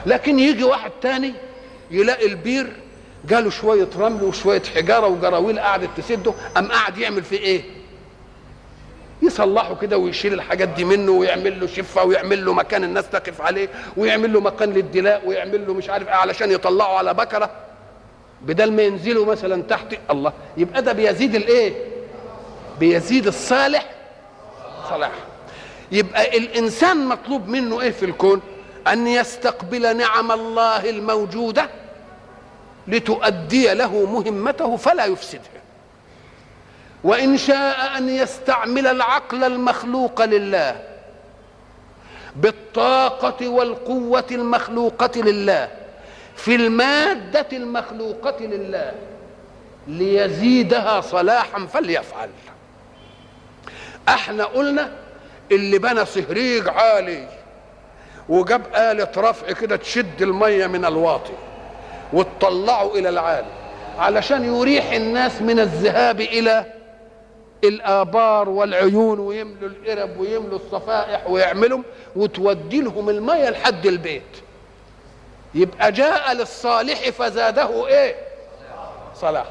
لكن 0.05 0.39
يجي 0.39 0.63
واحد 0.63 0.91
تاني 1.01 1.33
يلاقي 1.91 2.25
البير 2.25 2.73
جاله 3.25 3.49
شوية 3.49 3.87
رمل 3.97 4.23
وشوية 4.23 4.61
حجارة 4.75 5.07
وجراويل 5.07 5.59
قعدت 5.59 5.89
تسده 5.97 6.33
قام 6.55 6.67
قاعد 6.71 6.97
يعمل 6.97 7.23
فيه 7.23 7.37
إيه؟ 7.39 7.63
يصلحه 9.21 9.75
كده 9.75 9.97
ويشيل 9.97 10.33
الحاجات 10.33 10.67
دي 10.67 10.83
منه 10.83 11.11
ويعمل 11.11 11.59
له 11.59 11.67
شفة 11.67 12.03
ويعمل 12.03 12.45
له 12.45 12.53
مكان 12.53 12.83
الناس 12.83 13.09
تقف 13.09 13.41
عليه 13.41 13.69
ويعمل 13.97 14.33
له 14.33 14.39
مكان 14.41 14.73
للدلاء 14.73 15.21
ويعمل 15.27 15.67
له 15.67 15.73
مش 15.73 15.89
عارف 15.89 16.07
إيه 16.07 16.13
علشان 16.13 16.51
يطلعه 16.51 16.97
على 16.97 17.13
بكرة. 17.13 17.49
بدل 18.41 18.71
ما 18.71 18.81
ينزلوا 18.81 19.25
مثلا 19.25 19.63
تحت 19.63 19.95
الله 20.11 20.33
يبقى 20.57 20.81
ده 20.81 20.93
بيزيد 20.93 21.35
الإيه؟ 21.35 21.73
بيزيد 22.79 23.27
الصالح. 23.27 23.89
صلاح. 24.89 25.11
يبقى 25.91 26.37
الإنسان 26.37 27.05
مطلوب 27.07 27.47
منه 27.47 27.81
إيه 27.81 27.91
في 27.91 28.05
الكون؟ 28.05 28.41
أن 28.87 29.07
يستقبل 29.07 29.97
نعم 29.97 30.31
الله 30.31 30.89
الموجودة 30.89 31.69
لتؤدي 32.87 33.73
له 33.73 34.05
مهمته 34.05 34.75
فلا 34.77 35.05
يفسدها. 35.05 35.56
وإن 37.07 37.37
شاء 37.37 37.97
أن 37.97 38.09
يستعمل 38.09 38.87
العقل 38.87 39.43
المخلوق 39.43 40.25
لله 40.25 40.75
بالطاقة 42.35 43.47
والقوة 43.47 44.25
المخلوقة 44.31 45.21
لله 45.21 45.67
في 46.35 46.55
المادة 46.55 47.45
المخلوقة 47.53 48.45
لله 48.45 48.91
ليزيدها 49.87 51.01
صلاحا 51.01 51.65
فليفعل. 51.65 52.29
أحنا 54.09 54.43
قلنا 54.43 54.91
اللي 55.51 55.77
بنى 55.79 56.05
صهريج 56.05 56.67
عالي 56.69 57.27
وجاب 58.29 58.61
آلة 58.75 59.11
رفع 59.17 59.51
كده 59.51 59.75
تشد 59.75 60.21
المية 60.21 60.67
من 60.67 60.85
الواطي 60.85 61.33
وتطلعه 62.13 62.95
إلى 62.95 63.09
العالي 63.09 63.47
علشان 63.99 64.43
يريح 64.55 64.91
الناس 64.91 65.41
من 65.41 65.59
الذهاب 65.59 66.21
إلى 66.21 66.76
الآبار 67.63 68.49
والعيون 68.49 69.19
ويملوا 69.19 69.69
القرب 69.69 70.19
ويملوا 70.19 70.59
الصفائح 70.59 71.29
ويعملوا 71.29 71.79
وتودي 72.15 72.81
لهم 72.81 73.09
المية 73.09 73.49
لحد 73.49 73.85
البيت. 73.85 74.23
يبقى 75.55 75.91
جاء 75.91 76.33
للصالح 76.33 77.09
فزاده 77.09 77.87
إيه؟ 77.87 78.15
صلاح. 79.15 79.45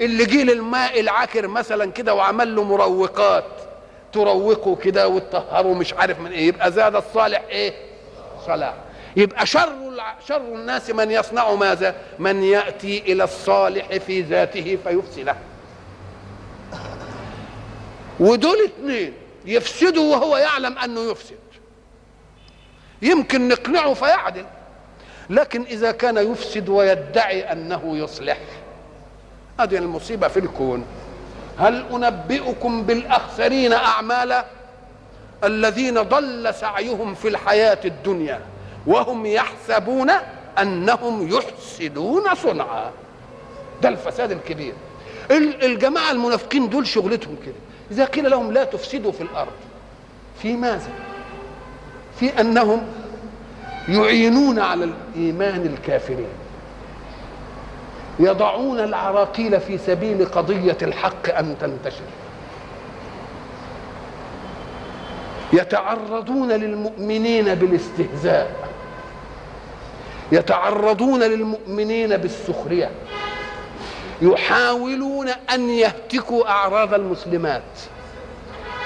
اللي 0.00 0.24
جه 0.24 0.42
للماء 0.42 1.00
العكر 1.00 1.46
مثلا 1.46 1.90
كده 1.92 2.14
وعمل 2.14 2.56
له 2.56 2.62
مروقات 2.64 3.44
تروقه 4.12 4.76
كده 4.76 5.08
وتطهره 5.08 5.74
مش 5.74 5.94
عارف 5.94 6.20
من 6.20 6.32
إيه 6.32 6.46
يبقى 6.48 6.72
زاد 6.72 6.96
الصالح 6.96 7.42
إيه؟ 7.50 7.72
صلاح. 8.46 8.74
يبقى 9.16 9.46
شر 9.46 9.68
شر 10.28 10.36
الناس 10.36 10.90
من 10.90 11.10
يصنع 11.10 11.54
ماذا؟ 11.54 11.94
من 12.18 12.42
يأتي 12.42 12.98
إلى 12.98 13.24
الصالح 13.24 13.86
في 13.96 14.20
ذاته 14.20 14.78
فيفسده. 14.84 15.36
ودول 18.20 18.64
اثنين 18.64 19.12
يفسدوا 19.44 20.16
وهو 20.16 20.36
يعلم 20.36 20.78
أنه 20.78 21.10
يفسد. 21.10 21.36
يمكن 23.02 23.48
نقنعه 23.48 23.94
فيعدل 23.94 24.44
لكن 25.30 25.62
إذا 25.62 25.90
كان 25.90 26.32
يفسد 26.32 26.68
ويدعي 26.68 27.52
أنه 27.52 27.96
يصلح. 27.98 28.38
هذه 29.60 29.76
المصيبة 29.76 30.28
في 30.28 30.38
الكون. 30.38 30.84
هل 31.58 31.84
أنبئكم 31.92 32.82
بالأخسرين 32.82 33.72
أعمالا؟ 33.72 34.44
الذين 35.44 36.02
ضل 36.02 36.54
سعيهم 36.54 37.14
في 37.14 37.28
الحياة 37.28 37.78
الدنيا 37.84 38.40
وهم 38.86 39.26
يحسبون 39.26 40.10
أنهم 40.58 41.28
يحسدون 41.36 42.34
صنعا 42.34 42.90
ده 43.82 43.88
الفساد 43.88 44.30
الكبير. 44.30 44.74
الجماعة 45.62 46.10
المنافقين 46.10 46.68
دول 46.68 46.86
شغلتهم 46.86 47.36
كده. 47.46 47.69
إذا 47.90 48.04
قيل 48.04 48.30
لهم 48.30 48.52
لا 48.52 48.64
تفسدوا 48.64 49.12
في 49.12 49.20
الأرض 49.20 49.52
في 50.42 50.56
ماذا؟ 50.56 50.90
في 52.20 52.40
أنهم 52.40 52.82
يعينون 53.88 54.58
على 54.58 54.84
الإيمان 54.84 55.66
الكافرين. 55.66 56.28
يضعون 58.18 58.80
العراقيل 58.80 59.60
في 59.60 59.78
سبيل 59.78 60.24
قضية 60.24 60.76
الحق 60.82 61.34
أن 61.34 61.56
تنتشر. 61.60 62.04
يتعرضون 65.52 66.52
للمؤمنين 66.52 67.54
بالاستهزاء. 67.54 68.68
يتعرضون 70.32 71.22
للمؤمنين 71.22 72.16
بالسخرية. 72.16 72.90
يحاولون 74.22 75.28
أن 75.28 75.70
يهتكوا 75.70 76.48
أعراض 76.48 76.94
المسلمات. 76.94 77.62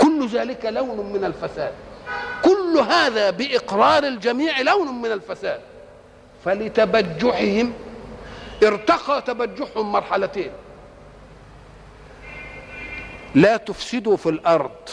كل 0.01 0.29
ذلك 0.29 0.65
لون 0.65 1.13
من 1.13 1.25
الفساد. 1.25 1.73
كل 2.43 2.79
هذا 2.91 3.31
بإقرار 3.31 4.05
الجميع 4.05 4.61
لون 4.61 5.03
من 5.03 5.13
الفساد. 5.13 5.61
فلتبجحهم 6.45 7.73
ارتقى 8.63 9.23
تبجحهم 9.23 9.93
مرحلتين. 9.93 10.51
لا 13.35 13.57
تفسدوا 13.57 14.17
في 14.17 14.29
الأرض. 14.29 14.89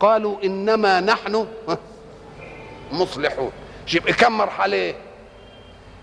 قالوا 0.00 0.44
إنما 0.44 1.00
نحن 1.00 1.46
مصلحون. 2.92 3.52
كم 4.18 4.32
مرحلة؟ 4.32 4.94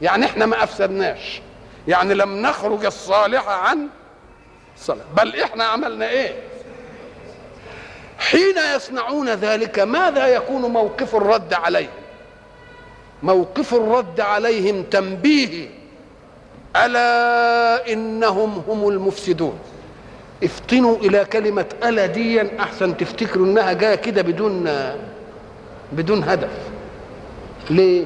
يعني 0.01 0.25
إحنا 0.25 0.45
ما 0.45 0.63
أفسدناش. 0.63 1.41
يعني 1.87 2.13
لم 2.13 2.41
نخرج 2.41 2.85
الصالح 2.85 3.47
عن 3.47 3.87
صلاح 4.77 5.05
بل 5.17 5.39
إحنا 5.41 5.63
عملنا 5.63 6.09
إيه؟ 6.09 6.35
حين 8.19 8.55
يصنعون 8.75 9.29
ذلك 9.29 9.79
ماذا 9.79 10.27
يكون 10.27 10.61
موقف 10.61 11.15
الرد 11.15 11.53
عليهم؟ 11.53 11.89
موقف 13.23 13.73
الرد 13.73 14.19
عليهم 14.19 14.83
تنبيه 14.83 15.69
ألا 16.75 17.93
إنهم 17.93 18.63
هم 18.67 18.89
المفسدون. 18.89 19.59
افتنوا 20.43 20.97
إلى 20.97 21.25
كلمة 21.25 21.65
ألا 21.83 22.05
ديا 22.05 22.51
أحسن 22.59 22.97
تفتكروا 22.97 23.45
إنها 23.45 23.73
جاية 23.73 23.95
كده 23.95 24.21
بدون 24.21 24.69
بدون 25.91 26.23
هدف. 26.23 26.49
ليه؟ 27.69 28.05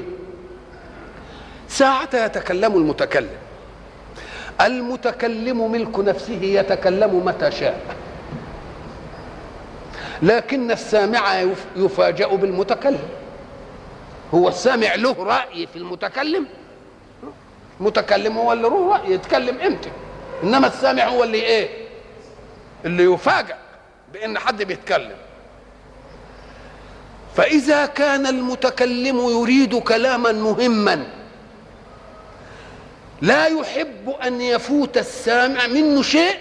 ساعة 1.68 2.08
يتكلم 2.14 2.76
المتكلم. 2.76 3.41
المتكلم 4.60 5.72
ملك 5.72 5.98
نفسه 5.98 6.42
يتكلم 6.42 7.24
متى 7.24 7.50
شاء. 7.50 7.80
لكن 10.22 10.70
السامع 10.70 11.42
يفاجأ 11.76 12.26
بالمتكلم. 12.26 13.08
هو 14.34 14.48
السامع 14.48 14.94
له 14.94 15.16
رأي 15.18 15.66
في 15.66 15.76
المتكلم. 15.76 16.46
المتكلم 17.80 18.38
هو 18.38 18.52
اللي 18.52 18.68
له 18.68 18.92
رأي 18.92 19.12
يتكلم 19.12 19.60
إمتى 19.60 19.90
إنما 20.42 20.66
السامع 20.66 21.04
هو 21.08 21.24
اللي 21.24 21.42
إيه؟ 21.42 21.68
اللي 22.84 23.04
يفاجأ 23.04 23.56
بأن 24.12 24.38
حد 24.38 24.62
بيتكلم. 24.62 25.16
فإذا 27.36 27.86
كان 27.86 28.26
المتكلم 28.26 29.16
يريد 29.18 29.74
كلاما 29.74 30.32
مهما 30.32 31.06
لا 33.22 33.46
يحب 33.46 34.10
أن 34.26 34.40
يفوت 34.40 34.96
السامع 34.96 35.66
منه 35.66 36.02
شيء 36.02 36.38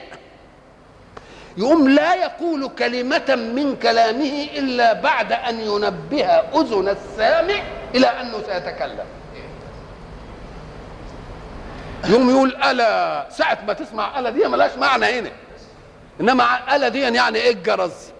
يقوم 1.58 1.90
لا 1.90 2.14
يقول 2.16 2.70
كلمة 2.70 3.36
من 3.56 3.76
كلامه 3.76 4.48
إلا 4.58 4.94
بعد 4.94 5.32
أن 5.32 5.60
ينبه 5.60 6.26
أذن 6.26 6.90
السامع 6.90 7.64
إلى 7.96 8.08
أنه 8.08 8.44
سيتكلم. 8.48 9.06
يقوم 12.10 12.30
يقول 12.30 12.56
ألا 12.56 13.28
ساعة 13.30 13.58
ما 13.68 13.74
تسمع 13.74 14.20
ألا 14.20 14.30
دي 14.30 14.48
ملاش 14.48 14.72
معنى 14.78 15.06
هنا. 15.06 15.32
إنما 16.22 16.76
ألا 16.76 16.88
دي 16.88 17.00
يعني 17.00 17.40
إيه 17.40 17.52
الجرس؟ 17.52 18.12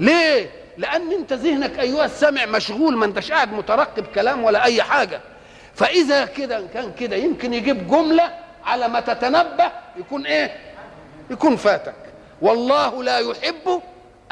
ليه؟ 0.00 0.50
لأن 0.78 1.12
أنت 1.12 1.32
ذهنك 1.32 1.78
أيها 1.78 2.04
السامع 2.04 2.46
مشغول 2.46 2.96
ما 2.96 3.04
أنتش 3.04 3.32
قاعد 3.32 3.52
مترقب 3.52 4.04
كلام 4.14 4.44
ولا 4.44 4.64
أي 4.64 4.82
حاجة. 4.82 5.20
فإذا 5.78 6.24
كده 6.24 6.62
كان 6.74 6.92
كده 6.92 7.16
يمكن 7.16 7.54
يجيب 7.54 7.88
جملة 7.88 8.34
على 8.64 8.88
ما 8.88 9.00
تتنبه 9.00 9.72
يكون 9.96 10.26
إيه؟ 10.26 10.56
يكون 11.30 11.56
فاتك. 11.56 11.94
والله 12.42 13.02
لا 13.02 13.18
يحب 13.18 13.82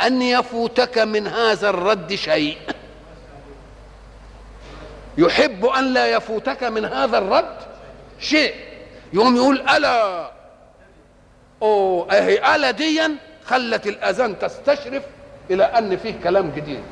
أن 0.07 0.23
يفوتك 0.23 0.99
من 0.99 1.27
هذا 1.27 1.71
الرد 1.71 2.15
شيء. 2.15 2.59
يحب 5.19 5.65
أن 5.67 5.95
لا 5.95 6.07
يفوتك 6.07 6.65
من 6.65 6.85
هذا 6.85 7.19
الرد 7.19 7.57
شيء. 8.21 8.55
يوم 9.13 9.37
يقول 9.37 9.61
ألا 9.61 10.31
أوه 11.63 12.13
أهي 12.13 12.55
ألا 12.55 12.71
ديا 12.71 13.17
خلت 13.45 13.87
الأذان 13.87 14.39
تستشرف 14.39 15.03
إلى 15.51 15.65
أن 15.65 15.97
فيه 15.97 16.15
كلام 16.25 16.51
جديد. 16.51 16.83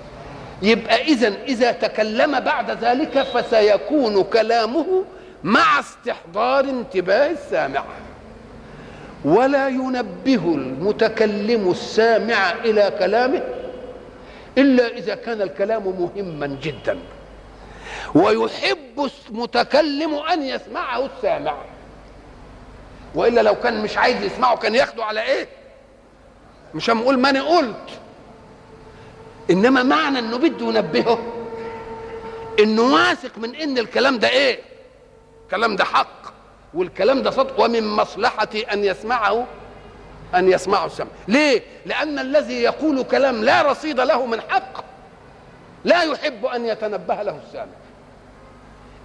يبقى 0.65 1.03
اذا 1.03 1.35
إذا 1.47 1.73
تكلم 1.73 2.41
بعد 2.41 2.71
ذلك 2.71 3.23
فسيكون 3.23 4.23
كلامه 4.25 5.05
مع 5.45 5.81
استحضار 5.81 6.65
انتباه 6.65 7.31
السامع. 7.31 7.85
ولا 9.25 9.69
ينبه 9.69 10.55
المتكلم 10.55 11.71
السامع 11.71 12.53
إلى 12.53 12.93
كلامه 12.99 13.43
إلا 14.59 14.87
إذا 14.87 15.15
كان 15.15 15.43
الكلام 15.43 15.83
مهما 16.01 16.47
جدا. 16.63 16.99
ويحب 18.15 19.11
المتكلم 19.31 20.15
أن 20.15 20.43
يسمعه 20.43 21.07
السامع. 21.17 21.55
وإلا 23.15 23.41
لو 23.41 23.55
كان 23.55 23.83
مش 23.83 23.99
عايز 23.99 24.23
يسمعه 24.23 24.57
كان 24.57 24.75
ياخده 24.75 25.05
على 25.05 25.23
إيه؟ 25.23 25.49
مش 26.75 26.91
هنقول 26.91 27.19
ماني 27.19 27.41
قلت. 27.41 27.91
إنما 29.51 29.83
معنى 29.83 30.19
إنه 30.19 30.39
بده 30.39 30.67
ينبهه. 30.67 31.19
إنه 32.61 32.83
واثق 32.83 33.39
من 33.39 33.55
إن 33.55 33.79
الكلام 33.79 34.19
ده 34.19 34.29
إيه؟ 34.29 34.59
الكلام 35.45 35.77
ده 35.77 35.85
حق. 35.85 36.35
والكلام 36.75 37.23
ده 37.23 37.31
صدق. 37.31 37.61
ومن 37.61 37.89
مصلحتي 37.89 38.63
أن 38.63 38.85
يسمعه 38.85 39.47
أن 40.35 40.53
يسمعوا 40.53 40.87
السمع. 40.87 41.09
ليه؟ 41.29 41.63
لأن 41.87 42.19
الذي 42.19 42.63
يقول 42.63 43.03
كلام 43.03 43.45
لا 43.45 43.63
رصيد 43.63 44.01
له 44.01 44.27
من 44.27 44.41
حق 44.41 44.85
لا 45.85 46.03
يحب 46.03 46.47
أن 46.47 46.67
يتنبه 46.67 47.23
له 47.23 47.41
السامع. 47.47 47.73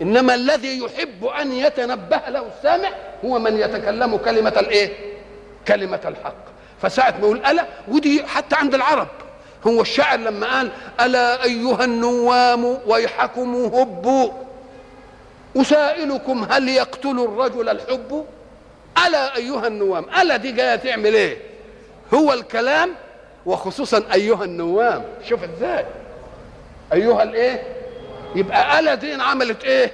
إنما 0.02 0.36
الذي 0.36 0.80
يحب 0.80 1.26
أن 1.26 1.52
يتنبه 1.52 2.22
له 2.30 2.48
السامع 2.58 2.90
هو 3.26 3.40
من 3.40 3.60
يتكلم 3.60 4.18
كلمة 4.18 4.54
الإيه؟ 4.60 4.94
كلمة 5.68 6.00
الحق. 6.06 6.50
فساعة 6.82 7.12
ما 7.12 7.20
يقول 7.20 7.46
ألا 7.46 7.66
ودي 7.88 8.24
حتى 8.24 8.56
عند 8.56 8.76
العرب. 8.76 9.08
هو 9.68 9.82
الشاعر 9.82 10.20
لما 10.20 10.48
قال 10.58 10.72
ألا 11.02 11.44
أيها 11.44 11.84
النوام 11.86 12.78
ويحكم 12.88 13.56
هبوا 13.56 14.30
أسائلكم 15.58 16.48
هل 16.52 16.70
يقتل 16.70 17.20
الرجل 17.20 17.70
الحب؟ 17.70 18.26
ألا 19.08 19.36
أيها 19.36 19.68
النوام 19.68 20.06
ألا 20.22 20.38
دي 20.38 20.52
جاية 20.52 20.76
تعمل 20.76 21.14
إيه؟ 21.16 21.38
هو 22.14 22.34
الكلام 22.34 22.96
وخصوصا 23.46 24.04
أيها 24.14 24.44
النوام. 24.44 25.04
شوف 25.30 25.40
إزاي. 25.44 25.86
أيها 26.94 27.24
الإيه؟ 27.24 27.64
يبقى 28.36 28.80
ألا 28.80 28.96
دي 28.96 29.14
عملت 29.14 29.64
إيه؟ 29.64 29.92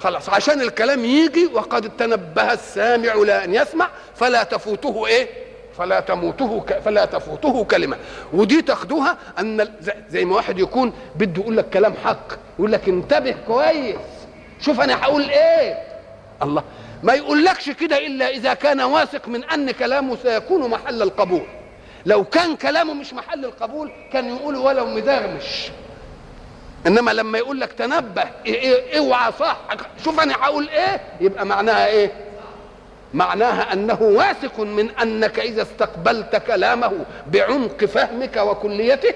خلاص 0.00 0.28
عشان 0.28 0.60
الكلام 0.60 1.04
يجي 1.04 1.46
وقد 1.54 1.96
تنبه 1.96 2.52
السامع 2.52 3.14
لأن 3.14 3.54
يسمع 3.54 3.88
فلا 4.16 4.42
تفوته 4.42 5.06
إيه؟ 5.06 5.28
فلا 5.78 6.00
تموته 6.00 6.60
ك... 6.68 6.78
فلا 6.78 7.04
تفوته 7.04 7.64
كلمة. 7.64 7.96
ودي 8.32 8.62
تاخدوها 8.62 9.16
أن 9.38 9.68
زي- 10.08 10.24
ما 10.24 10.34
واحد 10.36 10.58
يكون 10.58 10.92
بده 11.16 11.42
يقول 11.42 11.56
لك 11.56 11.70
كلام 11.70 11.94
حق 12.04 12.32
يقول 12.58 12.72
لك 12.72 12.88
انتبه 12.88 13.34
كويس 13.46 13.96
شوف 14.60 14.80
أنا 14.80 15.02
هقول 15.04 15.22
إيه. 15.30 15.74
الله. 16.42 16.62
ما 17.02 17.14
يقولكش 17.14 17.70
كده 17.70 17.98
إلا 18.06 18.28
إذا 18.28 18.54
كان 18.54 18.80
واثق 18.80 19.28
من 19.28 19.44
أن 19.44 19.70
كلامه 19.70 20.16
سيكون 20.22 20.70
محل 20.70 21.02
القبول. 21.02 21.42
لو 22.06 22.24
كان 22.24 22.56
كلامه 22.56 22.94
مش 22.94 23.12
محل 23.14 23.44
القبول 23.44 23.90
كان 24.12 24.36
يقول 24.36 24.56
ولو 24.56 24.86
مدغمش 24.86 25.68
إنما 26.86 27.10
لما 27.10 27.38
يقول 27.38 27.60
لك 27.60 27.72
تنبه 27.72 28.22
إيه 28.46 28.54
إيه 28.60 28.98
اوعى 28.98 29.32
صح 29.40 29.56
شوف 30.04 30.20
أنا 30.20 30.34
هقول 30.34 30.68
إيه 30.68 31.00
يبقى 31.20 31.46
معناها 31.46 31.86
إيه؟ 31.86 32.10
معناها 33.14 33.72
أنه 33.72 33.98
واثق 34.02 34.60
من 34.60 34.90
أنك 34.90 35.38
إذا 35.38 35.62
استقبلت 35.62 36.36
كلامه 36.36 36.92
بعمق 37.26 37.84
فهمك 37.84 38.36
وكليته 38.36 39.14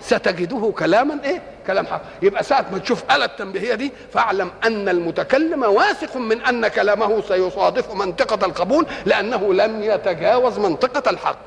ستجده 0.00 0.72
كلاما 0.78 1.18
إيه؟ 1.24 1.42
كلام 1.66 1.86
حق. 1.86 2.02
يبقى 2.22 2.44
ساعة 2.44 2.66
ما 2.72 2.78
تشوف 2.78 3.04
اله 3.10 3.24
التنبيهية 3.24 3.74
دي 3.74 3.92
فاعلم 4.12 4.50
أن 4.64 4.88
المتكلم 4.88 5.62
واثق 5.62 6.16
من 6.16 6.40
أن 6.40 6.68
كلامه 6.68 7.20
سيصادف 7.28 7.94
منطقة 7.94 8.46
القبول 8.46 8.86
لأنه 9.06 9.54
لم 9.54 9.82
يتجاوز 9.82 10.58
منطقة 10.58 11.10
الحق. 11.10 11.38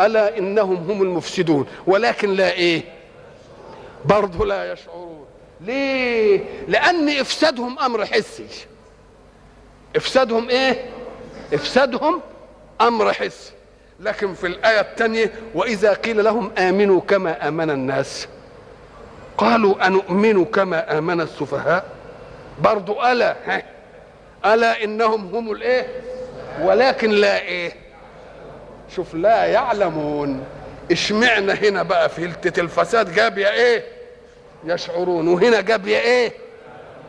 ألا 0.00 0.38
إنهم 0.38 0.90
هم 0.90 1.02
المفسدون؟ 1.02 1.66
ولكن 1.86 2.30
لا 2.34 2.52
إيه؟ 2.52 2.82
برضه 4.04 4.46
لا 4.46 4.72
يشعرون. 4.72 5.24
ليه؟ 5.60 6.44
لأن 6.68 7.08
إفسادهم 7.08 7.78
أمر 7.78 8.06
حسي. 8.06 8.46
إفسادهم 9.96 10.48
إيه؟ 10.48 10.84
إفسادهم 11.54 12.20
أمر 12.80 13.12
حسي 13.12 13.52
لكن 14.00 14.34
في 14.34 14.46
الآية 14.46 14.80
الثانية 14.80 15.32
وإذا 15.54 15.92
قيل 15.92 16.24
لهم 16.24 16.50
آمنوا 16.58 17.00
كما 17.00 17.48
آمن 17.48 17.70
الناس 17.70 18.28
قالوا 19.38 19.86
أنؤمن 19.86 20.44
كما 20.44 20.98
آمن 20.98 21.20
السفهاء؟ 21.20 21.84
برضو 22.58 23.02
ألا 23.02 23.36
ها؟ 23.46 23.62
ألا 24.54 24.84
إنهم 24.84 25.34
هم 25.34 25.52
الإيه؟ 25.52 25.86
ولكن 26.62 27.10
لا 27.10 27.40
إيه؟ 27.40 27.72
شوف 28.96 29.14
لا 29.14 29.44
يعلمون. 29.46 30.44
اشمعنا 30.90 31.52
هنا 31.54 31.82
بقى 31.82 32.08
في 32.08 32.26
لتة 32.26 32.60
الفساد 32.60 33.14
جاب 33.14 33.38
يا 33.38 33.52
إيه؟ 33.52 33.84
يشعرون. 34.64 35.28
وهنا 35.28 35.60
جاب 35.60 35.86
يا 35.88 36.00
إيه؟ 36.00 36.32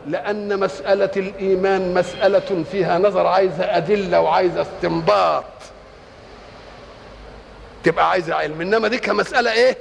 لأن 0.06 0.60
مسألة 0.60 1.10
الإيمان 1.16 1.94
مسألة 1.94 2.64
فيها 2.72 2.98
نظر 2.98 3.26
عايزة 3.26 3.76
أدلة 3.76 4.20
وعايزة 4.20 4.62
استنباط. 4.62 5.44
تبقى 7.84 8.10
عايزة 8.10 8.34
علم. 8.34 8.60
إنما 8.60 8.88
دي 8.88 8.98
كمسألة 8.98 9.52
إيه؟ 9.52 9.76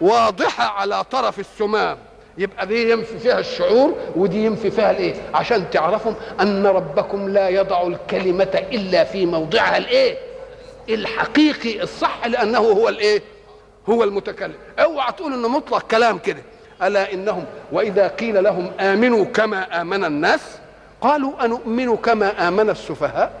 واضحة 0.00 0.64
على 0.64 1.04
طرف 1.04 1.38
السمام. 1.38 1.98
يبقى 2.38 2.66
دي 2.66 2.90
ينفي 2.90 3.18
فيها 3.18 3.38
الشعور 3.38 3.94
ودي 4.16 4.44
ينفي 4.44 4.70
فيها 4.70 4.90
الإيه؟ 4.90 5.14
عشان 5.34 5.70
تعرفوا 5.70 6.12
أن 6.40 6.66
ربكم 6.66 7.28
لا 7.28 7.48
يضع 7.48 7.82
الكلمة 7.86 8.64
إلا 8.72 9.04
في 9.04 9.26
موضعها 9.26 9.76
الإيه؟ 9.76 10.18
الحقيقي 10.88 11.82
الصح 11.82 12.26
لأنه 12.26 12.58
هو 12.58 12.88
الإيه؟ 12.88 13.22
هو 13.88 14.04
المتكلم. 14.04 14.54
أوعى 14.78 15.12
تقول 15.12 15.32
إنه 15.32 15.48
مطلق 15.48 15.82
كلام 15.82 16.18
كده. 16.18 16.42
ألا 16.82 17.12
إنهم 17.12 17.44
وإذا 17.72 18.08
قيل 18.08 18.44
لهم 18.44 18.70
آمنوا 18.80 19.24
كما 19.24 19.80
آمن 19.80 20.04
الناس 20.04 20.40
قالوا 21.00 21.44
أنؤمن 21.44 21.96
كما 21.96 22.48
آمن 22.48 22.70
السفهاء؟ 22.70 23.32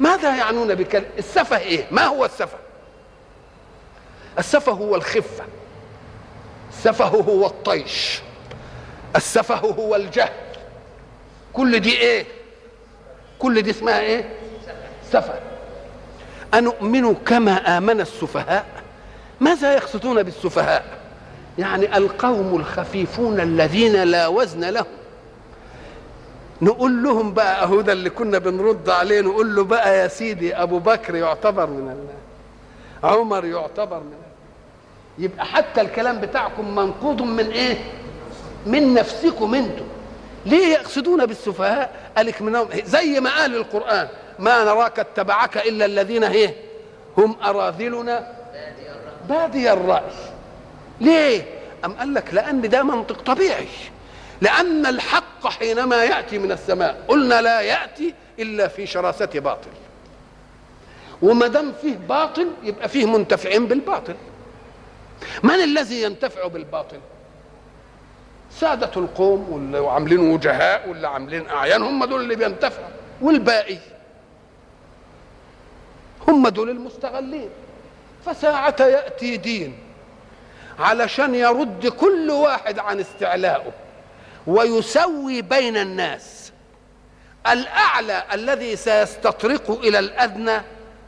ماذا 0.00 0.36
يعنون 0.36 0.74
بكلمه 0.74 1.06
السفه 1.18 1.58
إيه؟ 1.58 1.86
ما 1.90 2.02
هو 2.04 2.24
السفه؟ 2.24 2.58
السفه 4.38 4.72
هو 4.72 4.94
الخفة. 4.94 5.44
السفه 6.70 7.04
هو 7.04 7.46
الطيش. 7.46 8.20
السفه 9.16 9.54
هو 9.54 9.96
الجهل. 9.96 10.32
كل 11.52 11.80
دي 11.80 11.98
إيه؟ 11.98 12.24
كل 13.38 13.62
دي 13.62 13.70
اسمها 13.70 14.00
إيه؟ 14.00 14.28
سفه. 15.12 15.34
أنؤمن 16.54 17.14
كما 17.14 17.78
آمن 17.78 18.00
السفهاء؟ 18.00 18.66
ماذا 19.40 19.74
يقصدون 19.74 20.22
بالسفهاء؟ 20.22 20.84
يعني 21.58 21.96
القوم 21.96 22.56
الخفيفون 22.56 23.40
الذين 23.40 24.02
لا 24.02 24.26
وزن 24.26 24.64
لهم. 24.64 24.86
نقول 26.62 27.02
لهم 27.02 27.34
بقى 27.34 27.62
اهو 27.62 27.80
ده 27.80 27.92
اللي 27.92 28.10
كنا 28.10 28.38
بنرد 28.38 28.90
عليه 28.90 29.20
نقول 29.20 29.56
له 29.56 29.64
بقى 29.64 29.98
يا 29.98 30.08
سيدي 30.08 30.54
أبو 30.56 30.78
بكر 30.78 31.14
يعتبر 31.14 31.66
من 31.66 31.90
الله 31.90 32.14
عمر 33.14 33.44
يعتبر 33.44 33.96
من 34.00 34.06
الله 34.06 34.24
يبقى 35.18 35.44
حتى 35.46 35.80
الكلام 35.80 36.20
بتاعكم 36.20 36.74
منقوض 36.74 37.22
من 37.22 37.50
إيه؟ 37.50 37.76
من 38.66 38.94
نفسكم 38.94 39.54
أنتم 39.54 39.84
ليه 40.46 40.66
يقصدون 40.66 41.26
بالسفهاء؟ 41.26 41.92
قالك 42.16 42.42
منهم 42.42 42.68
زي 42.84 43.20
ما 43.20 43.30
قال 43.36 43.54
القرآن 43.56 44.08
ما 44.38 44.64
نراك 44.64 44.98
اتبعك 44.98 45.56
إلا 45.56 45.84
الذين 45.84 46.24
هي 46.24 46.50
هم 47.18 47.36
أراذلنا. 47.44 48.32
بادي 49.28 49.72
الرأي. 49.72 50.02
ليه؟ 51.00 51.44
أم 51.84 51.92
قال 51.92 52.14
لك 52.14 52.34
لأن 52.34 52.68
ده 52.68 52.82
منطق 52.82 53.22
طبيعي. 53.22 53.68
لأن 54.40 54.86
الحق 54.86 55.48
حينما 55.48 56.04
يأتي 56.04 56.38
من 56.38 56.52
السماء 56.52 57.04
قلنا 57.08 57.42
لا 57.42 57.60
يأتي 57.60 58.14
إلا 58.38 58.68
في 58.68 58.86
شراسة 58.86 59.26
باطل. 59.34 59.70
وما 61.22 61.46
دام 61.46 61.72
فيه 61.82 61.96
باطل 61.96 62.48
يبقى 62.62 62.88
فيه 62.88 63.06
منتفعين 63.06 63.66
بالباطل. 63.66 64.14
من 65.42 65.54
الذي 65.54 66.02
ينتفع 66.02 66.46
بالباطل؟ 66.46 66.98
سادة 68.50 68.90
القوم 68.96 69.52
واللي 69.52 69.88
عاملين 69.88 70.18
وجهاء 70.18 70.88
واللي 70.88 71.08
عاملين 71.08 71.48
أعيان 71.48 71.82
هم 71.82 72.04
دول 72.04 72.20
اللي 72.20 72.34
بينتفعوا. 72.36 72.88
والباقي؟ 73.20 73.78
هم 76.28 76.48
دول 76.48 76.70
المستغلين. 76.70 77.48
فساعة 78.26 78.76
يأتي 78.80 79.36
دين. 79.36 79.78
علشان 80.78 81.34
يرد 81.34 81.86
كل 81.86 82.30
واحد 82.30 82.78
عن 82.78 83.00
استعلائه 83.00 83.72
ويسوي 84.46 85.42
بين 85.42 85.76
الناس. 85.76 86.52
الأعلى 87.46 88.22
الذي 88.32 88.76
سيستطرق 88.76 89.70
إلى 89.70 89.98
الأدنى 89.98 90.60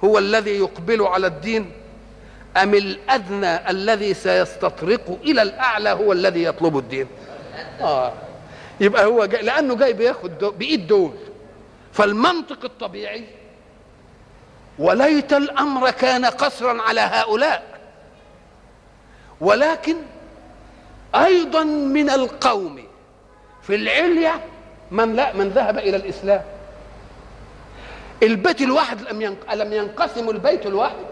هو 0.04 0.18
الذي 0.18 0.50
يقبل 0.50 1.02
على 1.02 1.26
الدين. 1.26 1.72
أم 2.56 2.74
الأدنى 2.74 3.70
الذي 3.70 4.14
سيستطرق 4.14 5.18
إلى 5.24 5.42
الأعلى 5.42 5.90
هو 5.90 6.12
الذي 6.12 6.44
يطلب 6.44 6.78
الدين؟ 6.78 7.06
آه. 7.80 8.12
يبقى 8.80 9.04
هو 9.04 9.24
جاي 9.24 9.42
لأنه 9.42 9.76
جاي 9.76 9.92
بياخد 9.92 10.38
دو 10.38 10.50
بإيد 10.50 10.86
دول. 10.86 11.14
فالمنطق 11.92 12.64
الطبيعي 12.64 13.24
وليت 14.78 15.32
الأمر 15.32 15.90
كان 15.90 16.24
قصرا 16.24 16.82
على 16.82 17.00
هؤلاء. 17.00 17.75
ولكن 19.40 19.96
أيضا 21.14 21.64
من 21.64 22.10
القوم 22.10 22.84
في 23.62 23.74
العلية 23.74 24.40
من 24.90 25.16
لا 25.16 25.36
من 25.36 25.48
ذهب 25.48 25.78
إلى 25.78 25.96
الإسلام. 25.96 26.42
البيت 28.22 28.60
الواحد 28.60 29.02
لم 29.02 29.22
ينق... 29.22 29.54
لم 29.54 29.72
ينقسم 29.72 30.30
البيت 30.30 30.66
الواحد. 30.66 31.06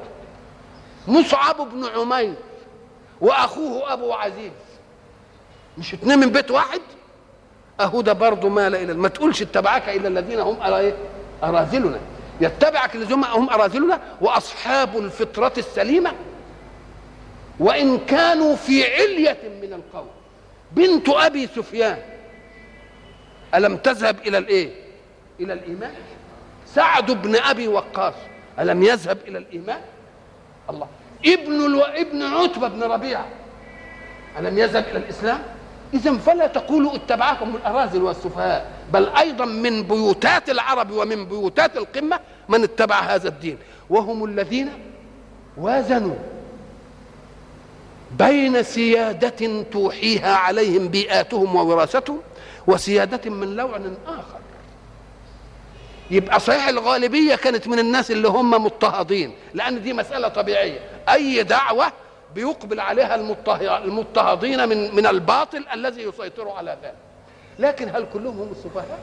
مصعب 1.08 1.56
بن 1.56 1.84
عمير 1.96 2.34
وأخوه 3.20 3.92
أبو 3.92 4.12
عزيز. 4.12 4.52
مش 5.78 5.94
اتنين 5.94 6.18
من 6.18 6.30
بيت 6.30 6.50
واحد؟ 6.50 6.80
اهو 7.80 8.00
ده 8.00 8.12
برضه 8.12 8.48
مال 8.48 8.74
إلى 8.74 8.94
ما 8.94 9.08
تقولش 9.08 9.42
اتبعك 9.42 9.88
إلا 9.88 10.08
الذين 10.08 10.40
هم 10.40 10.62
إيه؟ 10.62 10.94
أراذلنا. 11.42 11.98
يتبعك 12.40 12.94
الذين 12.94 13.24
هم 13.24 13.50
أراذلنا 13.50 14.00
وأصحاب 14.20 14.98
الفطرة 14.98 15.52
السليمة. 15.58 16.12
وإن 17.60 17.98
كانوا 17.98 18.56
في 18.56 18.94
علية 18.94 19.38
من 19.62 19.72
القوم. 19.72 20.08
بنت 20.72 21.08
أبي 21.08 21.46
سفيان 21.46 21.98
ألم 23.54 23.76
تذهب 23.76 24.16
إلى 24.26 24.38
الإيه؟ 24.38 24.70
إلى 25.40 25.52
الإيمان؟ 25.52 25.92
سعد 26.66 27.10
بن 27.10 27.36
أبي 27.36 27.68
وقاص 27.68 28.14
ألم 28.58 28.82
يذهب 28.82 29.18
إلى 29.26 29.38
الإيمان؟ 29.38 29.80
الله. 30.70 30.86
ابن 31.26 31.64
ألو... 31.64 31.80
ابن 31.80 32.22
عتبة 32.22 32.68
بن 32.68 32.82
ربيعة 32.82 33.26
ألم 34.38 34.58
يذهب 34.58 34.84
إلى 34.90 34.98
الإسلام؟ 34.98 35.42
اذا 35.94 36.18
فلا 36.18 36.46
تقولوا 36.46 36.94
اتبعكم 36.94 37.56
الأراذل 37.56 38.02
والسفهاء 38.02 38.70
بل 38.92 39.08
أيضا 39.08 39.44
من 39.44 39.82
بيوتات 39.82 40.50
العرب 40.50 40.90
ومن 40.90 41.24
بيوتات 41.24 41.76
القمة 41.76 42.20
من 42.48 42.62
اتبع 42.62 43.00
هذا 43.00 43.28
الدين. 43.28 43.58
وهم 43.90 44.24
الذين 44.24 44.70
وازنوا. 45.56 46.16
بين 48.18 48.62
سيادة 48.62 49.62
توحيها 49.72 50.34
عليهم 50.36 50.88
بيئاتهم 50.88 51.56
ووراثتهم 51.56 52.20
وسيادة 52.66 53.30
من 53.30 53.56
لون 53.56 53.96
آخر 54.06 54.38
يبقى 56.10 56.40
صحيح 56.40 56.68
الغالبية 56.68 57.34
كانت 57.34 57.68
من 57.68 57.78
الناس 57.78 58.10
اللي 58.10 58.28
هم 58.28 58.50
مضطهدين 58.50 59.34
لأن 59.54 59.82
دي 59.82 59.92
مسألة 59.92 60.28
طبيعية 60.28 60.78
أي 61.08 61.42
دعوة 61.42 61.86
بيقبل 62.34 62.80
عليها 62.80 63.14
المضطهدين 63.84 64.68
من 64.68 64.94
من 64.94 65.06
الباطل 65.06 65.64
الذي 65.74 66.02
يسيطر 66.02 66.48
على 66.48 66.76
ذلك 66.82 66.94
لكن 67.58 67.88
هل 67.88 68.06
كلهم 68.12 68.40
هم 68.40 68.48
السفهاء؟ 68.52 68.98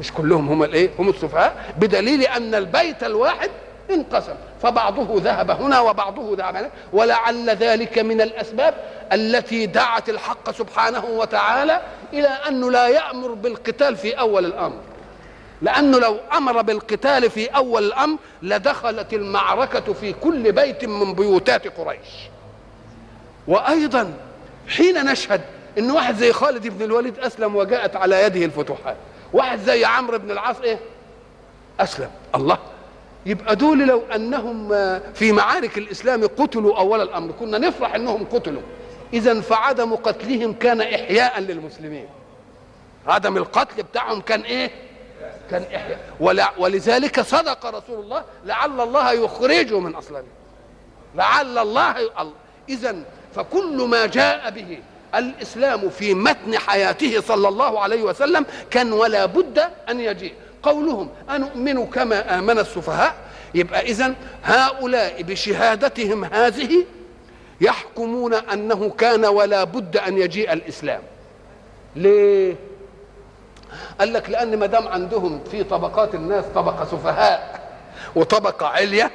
مش 0.00 0.12
كلهم 0.12 0.48
هم 0.48 0.62
الإيه؟ 0.62 0.90
هم 0.98 1.08
السفهاء 1.08 1.74
بدليل 1.78 2.22
أن 2.22 2.54
البيت 2.54 3.04
الواحد 3.04 3.50
انقسم. 3.90 4.34
فبعضه 4.62 5.08
ذهب 5.16 5.50
هنا 5.50 5.80
وبعضه 5.80 6.36
ذهب 6.36 6.56
هنا. 6.56 6.70
ولعل 6.92 7.50
ذلك 7.50 7.98
من 7.98 8.20
الأسباب 8.20 8.74
التي 9.12 9.66
دعت 9.66 10.08
الحق 10.08 10.50
سبحانه 10.50 11.04
وتعالى 11.04 11.80
إلى 12.12 12.28
انه 12.28 12.70
لا 12.70 12.88
يأمر 12.88 13.28
بالقتال 13.32 13.96
في 13.96 14.12
أول 14.12 14.44
الأمر. 14.44 14.80
لأنه 15.62 15.98
لو 15.98 16.16
أمر 16.36 16.62
بالقتال 16.62 17.30
في 17.30 17.46
أول 17.46 17.84
الأمر 17.84 18.18
لدخلت 18.42 19.12
المعركة 19.12 19.92
في 19.92 20.12
كل 20.12 20.52
بيت 20.52 20.84
من 20.84 21.14
بيوتات 21.14 21.78
قريش. 21.78 22.08
وأيضا 23.48 24.14
حين 24.68 25.04
نشهد 25.04 25.40
إن 25.78 25.90
واحد 25.90 26.14
زي 26.14 26.32
خالد 26.32 26.68
بن 26.68 26.82
الوليد 26.84 27.18
أسلم 27.18 27.56
وجاءت 27.56 27.96
على 27.96 28.22
يده 28.22 28.44
الفتوحات. 28.44 28.96
واحد 29.32 29.58
زي 29.58 29.84
عمرو 29.84 30.18
بن 30.18 30.30
العاص 30.30 30.60
إيه؟ 30.60 30.78
أسلم. 31.80 32.10
الله. 32.34 32.58
يبقى 33.26 33.56
دول 33.56 33.78
لو 33.86 34.02
أنهم 34.14 34.68
في 35.14 35.32
معارك 35.32 35.78
الإسلام 35.78 36.26
قتلوا 36.26 36.78
أول 36.78 37.00
الأمر. 37.00 37.32
كنا 37.40 37.58
نفرح 37.58 37.94
إنهم 37.94 38.24
قتلوا. 38.24 38.62
اذا 39.12 39.40
فعدم 39.40 39.94
قتلهم 39.94 40.52
كان 40.52 40.80
إحياء 40.80 41.40
للمسلمين. 41.40 42.06
عدم 43.06 43.36
القتل 43.36 43.82
بتاعهم 43.82 44.20
كان 44.20 44.40
إيه؟ 44.40 44.70
كان 45.50 45.62
إحياء. 45.74 45.98
ولذلك 46.58 47.20
صدق 47.20 47.66
رسول 47.66 48.04
الله 48.04 48.24
لعل 48.44 48.80
الله 48.80 49.12
يخرجه 49.12 49.80
من 49.80 49.94
اصلابه 49.94 50.26
لعل 51.14 51.58
الله 51.58 51.94
اذا 52.68 52.96
فكل 53.34 53.76
ما 53.76 54.06
جاء 54.06 54.50
به 54.50 54.78
الإسلام 55.14 55.90
في 55.90 56.14
متن 56.14 56.58
حياته 56.58 57.20
صلى 57.20 57.48
الله 57.48 57.80
عليه 57.80 58.02
وسلم 58.02 58.46
كان 58.70 58.92
ولا 58.92 59.26
بد 59.26 59.58
أن 59.90 60.00
يجيء. 60.00 60.34
قولهم 60.64 61.08
أنؤمن 61.30 61.86
كما 61.86 62.38
آمن 62.38 62.58
السفهاء؟ 62.58 63.14
يبقى 63.54 63.80
إذن 63.80 64.14
هؤلاء 64.44 65.22
بشهادتهم 65.22 66.24
هذه 66.24 66.84
يحكمون 67.60 68.34
أنه 68.34 68.90
كان 68.90 69.24
ولا 69.24 69.64
بد 69.64 69.96
أن 69.96 70.18
يجيء 70.18 70.52
الإسلام. 70.52 71.02
ليه؟ 71.96 72.56
قال 74.00 74.12
لك 74.12 74.30
لأن 74.30 74.58
ما 74.58 74.66
دام 74.66 74.88
عندهم 74.88 75.44
في 75.50 75.64
طبقات 75.64 76.14
الناس 76.14 76.44
طبقة 76.54 76.84
سفهاء 76.84 77.68
وطبقة 78.16 78.66
عليا 78.66 79.10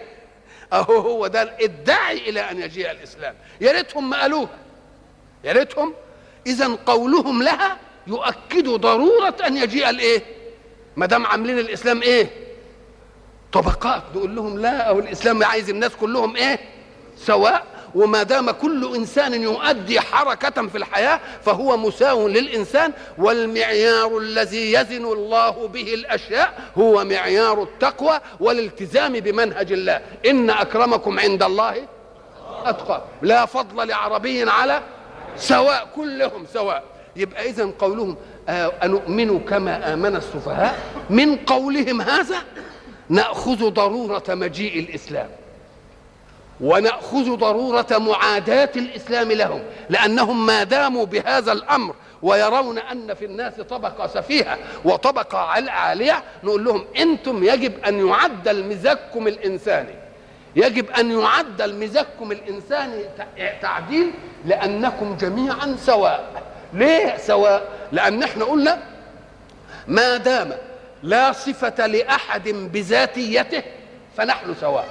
أهو 0.74 0.98
هو 0.98 1.28
ده 1.28 1.42
الداعي 1.62 2.30
إلى 2.30 2.40
أن 2.40 2.60
يجيء 2.60 2.92
الإسلام. 2.92 3.36
يا 3.62 3.72
ريتهم 3.72 4.10
ما 4.10 4.22
قالوها 4.22 4.50
يا 5.44 5.52
ريتهم. 5.52 5.94
إذا 6.48 6.78
قولهم 6.86 7.44
لها 7.44 7.78
يؤكد 8.08 8.70
ضرورة 8.70 9.36
أن 9.48 9.58
يجيء 9.58 9.90
الإيه؟ 9.90 10.24
ما 10.98 11.06
دام 11.06 11.26
عاملين 11.26 11.60
الإسلام 11.60 12.02
إيه؟ 12.02 12.30
طبقات. 13.52 14.04
نقول 14.16 14.36
لهم 14.36 14.60
لا 14.60 14.78
أو 14.78 15.00
الإسلام 15.00 15.44
عايز 15.44 15.70
الناس 15.70 15.92
كلهم 15.96 16.36
إيه؟ 16.36 16.60
سواء. 17.18 17.66
وما 17.96 18.24
دام 18.24 18.52
كل 18.52 18.96
إنسان 18.96 19.42
يؤدي 19.44 20.00
حركة 20.02 20.68
في 20.68 20.78
الحياة 20.78 21.20
فهو 21.46 21.78
مساو 21.78 22.28
للإنسان. 22.28 22.94
والمعيار 23.18 24.18
الذي 24.18 24.74
يزن 24.74 25.06
الله 25.06 25.68
به 25.68 25.94
الأشياء 25.94 26.72
هو 26.78 27.06
معيار 27.06 27.64
التقوى 27.64 28.20
والالتزام 28.40 29.14
بمنهج 29.14 29.72
الله. 29.72 30.02
إن 30.26 30.50
أكرمكم 30.50 31.20
عند 31.20 31.44
الله 31.44 31.88
أتقى. 32.66 33.02
لا 33.22 33.46
فضل 33.46 33.88
لعربي 33.88 34.50
على 34.50 34.82
سواء 35.38 35.88
كلهم 35.96 36.46
سواء. 36.54 36.84
يبقى 37.16 37.50
اذا 37.50 37.72
قولهم 37.80 38.18
أنؤمن 38.84 39.40
كما 39.40 39.94
آمن 39.94 40.16
السفهاء؟ 40.16 40.80
من 41.10 41.36
قولهم 41.36 42.02
هذا 42.02 42.38
نأخذ 43.10 43.70
ضرورة 43.70 44.24
مجيء 44.30 44.80
الإسلام. 44.80 45.30
ونأخذ 46.62 47.36
ضرورة 47.36 47.88
معاداة 47.92 48.70
الإسلام 48.76 49.32
لهم 49.32 49.62
لأنهم 49.90 50.46
ما 50.46 50.64
داموا 50.64 51.06
بهذا 51.06 51.52
الأمر 51.52 51.96
ويرون 52.22 52.78
أن 52.78 53.14
في 53.14 53.26
الناس 53.26 53.54
طبقة 53.54 54.08
سفيهة 54.08 54.58
وطبقة 54.86 55.38
عالية 55.70 56.24
نقول 56.44 56.66
لهم 56.66 56.86
أنتم 57.00 57.44
يجب 57.44 57.84
أن 57.86 58.08
يعدل 58.08 58.66
مزاجكم 58.66 59.28
الإنساني. 59.28 59.96
يجب 60.56 60.90
أن 60.92 61.20
يعدل 61.20 61.76
مزاجكم 61.76 62.32
الإنساني 62.32 63.04
تعديل 63.62 64.12
لأنكم 64.46 65.18
جميعا 65.18 65.76
سواء. 65.80 66.44
ليه 66.74 67.18
سواء؟ 67.18 67.70
لأن 67.92 68.24
إحنا 68.24 68.46
قلنا 68.46 68.84
ما 69.88 70.18
دام 70.18 70.58
لا 71.04 71.32
صفة 71.32 71.88
لأحد 71.88 72.50
بذاتيته 72.50 73.64
فنحن 74.18 74.56
سواء. 74.62 74.88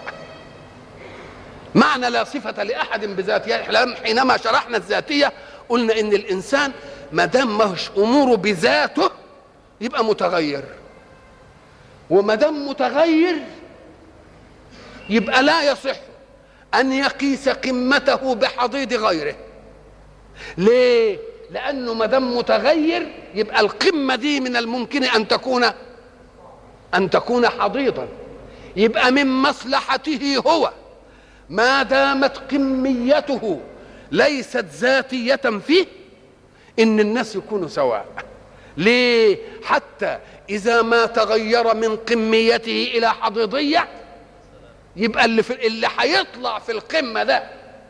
معنى 1.75 2.11
لا 2.11 2.25
صفة 2.25 2.63
لأحد 2.63 3.05
بذاتيته 3.05 3.95
حينما 3.95 4.37
شرحنا 4.37 4.77
الذاتية 4.77 5.33
قلنا 5.69 6.01
إن 6.01 6.13
الإنسان 6.13 6.73
ما 7.13 7.25
دام 7.25 7.59
مش 7.59 7.91
أموره 7.99 8.37
بذاته 8.37 9.11
يبقى 9.81 10.05
متغير. 10.05 10.65
وما 12.11 12.35
دام 12.35 12.69
متغير 12.69 13.37
يبقى 15.11 15.43
لا 15.43 15.73
يصح 15.73 15.97
أن 16.75 16.93
يقيس 16.93 17.49
قمته 17.49 18.35
بحضيض 18.35 18.93
غيره. 18.93 19.35
ليه؟ 20.59 21.19
لأنه 21.51 21.95
ما 21.95 22.07
دام 22.07 22.37
متغير 22.37 23.07
يبقى 23.35 23.61
القمة 23.61 24.15
دي 24.17 24.41
من 24.41 24.57
الممكن 24.57 25.05
أن 25.05 25.29
تكون 25.29 25.65
أن 26.95 27.11
تكون 27.11 27.49
حضيضا. 27.49 28.09
يبقى 28.77 29.13
من 29.13 29.27
مصلحته 29.43 30.43
هو 30.47 30.73
ما 31.51 31.83
دامت 31.83 32.37
قميته 32.51 33.61
ليست 34.13 34.65
ذاتية 34.79 35.37
فيه 35.67 35.87
إن 36.79 37.01
الناس 37.01 37.37
يكونوا 37.37 37.69
سواء. 37.69 38.07
ليه؟ 38.77 39.39
حتى 39.65 40.19
إذا 40.51 40.83
ما 40.83 41.07
تغير 41.07 41.75
من 41.75 41.97
قميته 41.97 42.91
إلى 42.95 43.11
حضيضية 43.13 43.89
يبقى 44.97 45.25
اللي 45.25 45.43
في 45.43 45.67
اللي 45.67 45.89
هيطلع 45.99 46.59
في 46.59 46.73
القمة 46.73 47.23
ده 47.23 47.43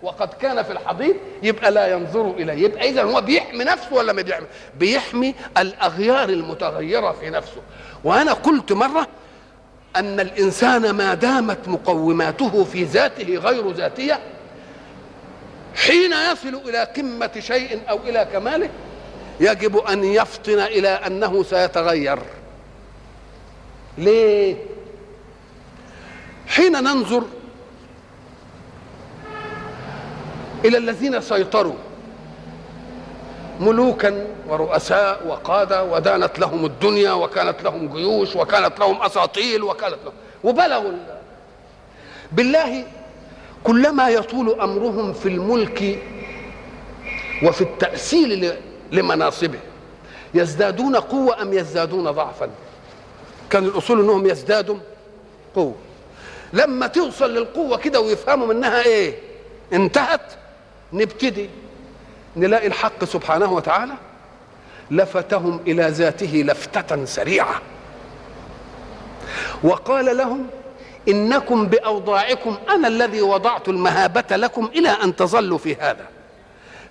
وقد 0.02 0.28
كان 0.28 0.62
في 0.62 0.72
الحضيض 0.72 1.16
يبقى 1.42 1.70
لا 1.70 1.92
ينظر 1.92 2.30
إليه. 2.30 2.64
يبقى 2.64 2.88
اذا 2.88 3.02
هو 3.02 3.20
بيحمي 3.20 3.64
نفسه 3.64 3.94
ولا 3.94 4.12
ما 4.12 4.22
بيحمي؟ 4.22 4.46
بيحمي 4.78 5.34
الأغيار 5.58 6.28
المتغيرة 6.28 7.12
في 7.12 7.30
نفسه. 7.30 7.62
وأنا 8.04 8.32
قلت 8.32 8.72
مرة 8.72 9.08
أن 9.96 10.20
الإنسان 10.20 10.90
ما 10.90 11.14
دامت 11.14 11.68
مقوماته 11.68 12.64
في 12.64 12.84
ذاته 12.84 13.36
غير 13.36 13.70
ذاتية 13.70 14.20
حين 15.74 16.12
يصل 16.12 16.68
إلى 16.68 16.84
قمة 16.96 17.30
شيء 17.38 17.80
أو 17.90 17.98
إلى 18.06 18.28
كماله 18.32 18.70
يجب 19.40 19.76
أن 19.76 20.04
يفطن 20.04 20.58
إلى 20.58 20.88
أنه 20.88 21.42
سيتغير. 21.42 22.18
ليه؟ 23.98 24.56
حين 26.48 26.72
ننظر 26.72 27.24
إلى 30.64 30.78
الذين 30.78 31.20
سيطروا. 31.20 31.74
ملوكا 33.60 34.26
ورؤساء 34.48 35.26
وقادة 35.26 35.84
ودانت 35.84 36.38
لهم 36.38 36.64
الدنيا 36.64 37.12
وكانت 37.12 37.62
لهم 37.62 37.88
جيوش 37.96 38.36
وكانت 38.36 38.78
لهم 38.80 39.02
أساطيل 39.02 39.62
وكانت 39.62 39.96
لهم 40.04 40.14
وبلغوا 40.44 40.90
ال- 40.90 41.18
بالله 42.32 42.84
كلما 43.64 44.08
يطول 44.08 44.60
أمرهم 44.60 45.12
في 45.12 45.28
الملك 45.28 45.98
وفي 47.42 47.60
التأسيل 47.60 48.52
لمناصبه 48.92 49.58
يزدادون 50.34 50.96
قوة 50.96 51.42
أم 51.42 51.52
يزدادون 51.52 52.10
ضعفا؟ 52.10 52.48
كان 53.50 53.64
الأصول 53.64 54.00
أنهم 54.00 54.26
يزدادوا 54.26 54.76
قوة. 55.54 55.74
لما 56.52 56.86
توصل 56.86 57.34
للقوة 57.34 57.76
كده 57.76 58.00
ويفهموا 58.00 58.46
منها 58.46 58.82
إيه؟ 58.82 59.14
انتهت. 59.72 60.20
نبتدي 60.92 61.50
نلاقي 62.36 62.66
الحق 62.66 63.04
سبحانه 63.04 63.52
وتعالى 63.52 63.94
لفتهم 64.90 65.60
إلى 65.66 65.88
ذاته 65.88 66.42
لفتة 66.46 67.04
سريعة. 67.04 67.62
وقال 69.62 70.16
لهم 70.16 70.46
إنكم 71.08 71.66
بأوضاعكم 71.66 72.56
أنا 72.68 72.88
الذي 72.88 73.22
وضعت 73.22 73.68
المهابة 73.68 74.36
لكم 74.36 74.64
إلى 74.64 74.88
أن 74.88 75.16
تظلوا 75.16 75.58
في 75.58 75.74
هذا. 75.74 76.06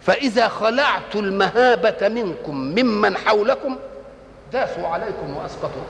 فإذا 0.01 0.47
خلعت 0.47 1.15
المهابة 1.15 2.07
منكم 2.07 2.55
ممن 2.55 3.17
حولكم 3.17 3.77
داسوا 4.53 4.87
عليكم 4.87 5.37
وأسقطوا. 5.37 5.83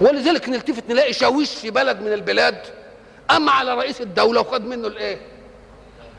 ولذلك 0.00 0.48
نلتفت 0.48 0.90
نلاقي 0.90 1.12
شاويش 1.12 1.54
في 1.54 1.70
بلد 1.70 2.00
من 2.00 2.12
البلاد 2.12 2.58
أما 3.30 3.52
على 3.52 3.74
رئيس 3.74 4.00
الدولة 4.00 4.40
وخد 4.40 4.66
منه 4.66 4.86
الإيه؟ 4.86 5.33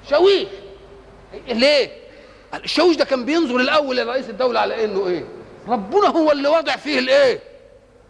شاويش 0.10 0.48
ليه؟ 1.48 1.90
الشاويش 2.64 2.98
ده 2.98 3.06
كان 3.06 3.26
بينظر 3.26 3.56
الأول 3.56 3.98
لرئيس 3.98 4.30
الدولة 4.30 4.60
على 4.60 4.86
إنه 4.86 5.08
إيه؟ 5.08 5.24
ربنا 5.68 6.08
هو 6.08 6.32
اللي 6.32 6.48
وضع 6.48 6.76
فيه 6.76 7.00
الإيه؟ 7.00 7.40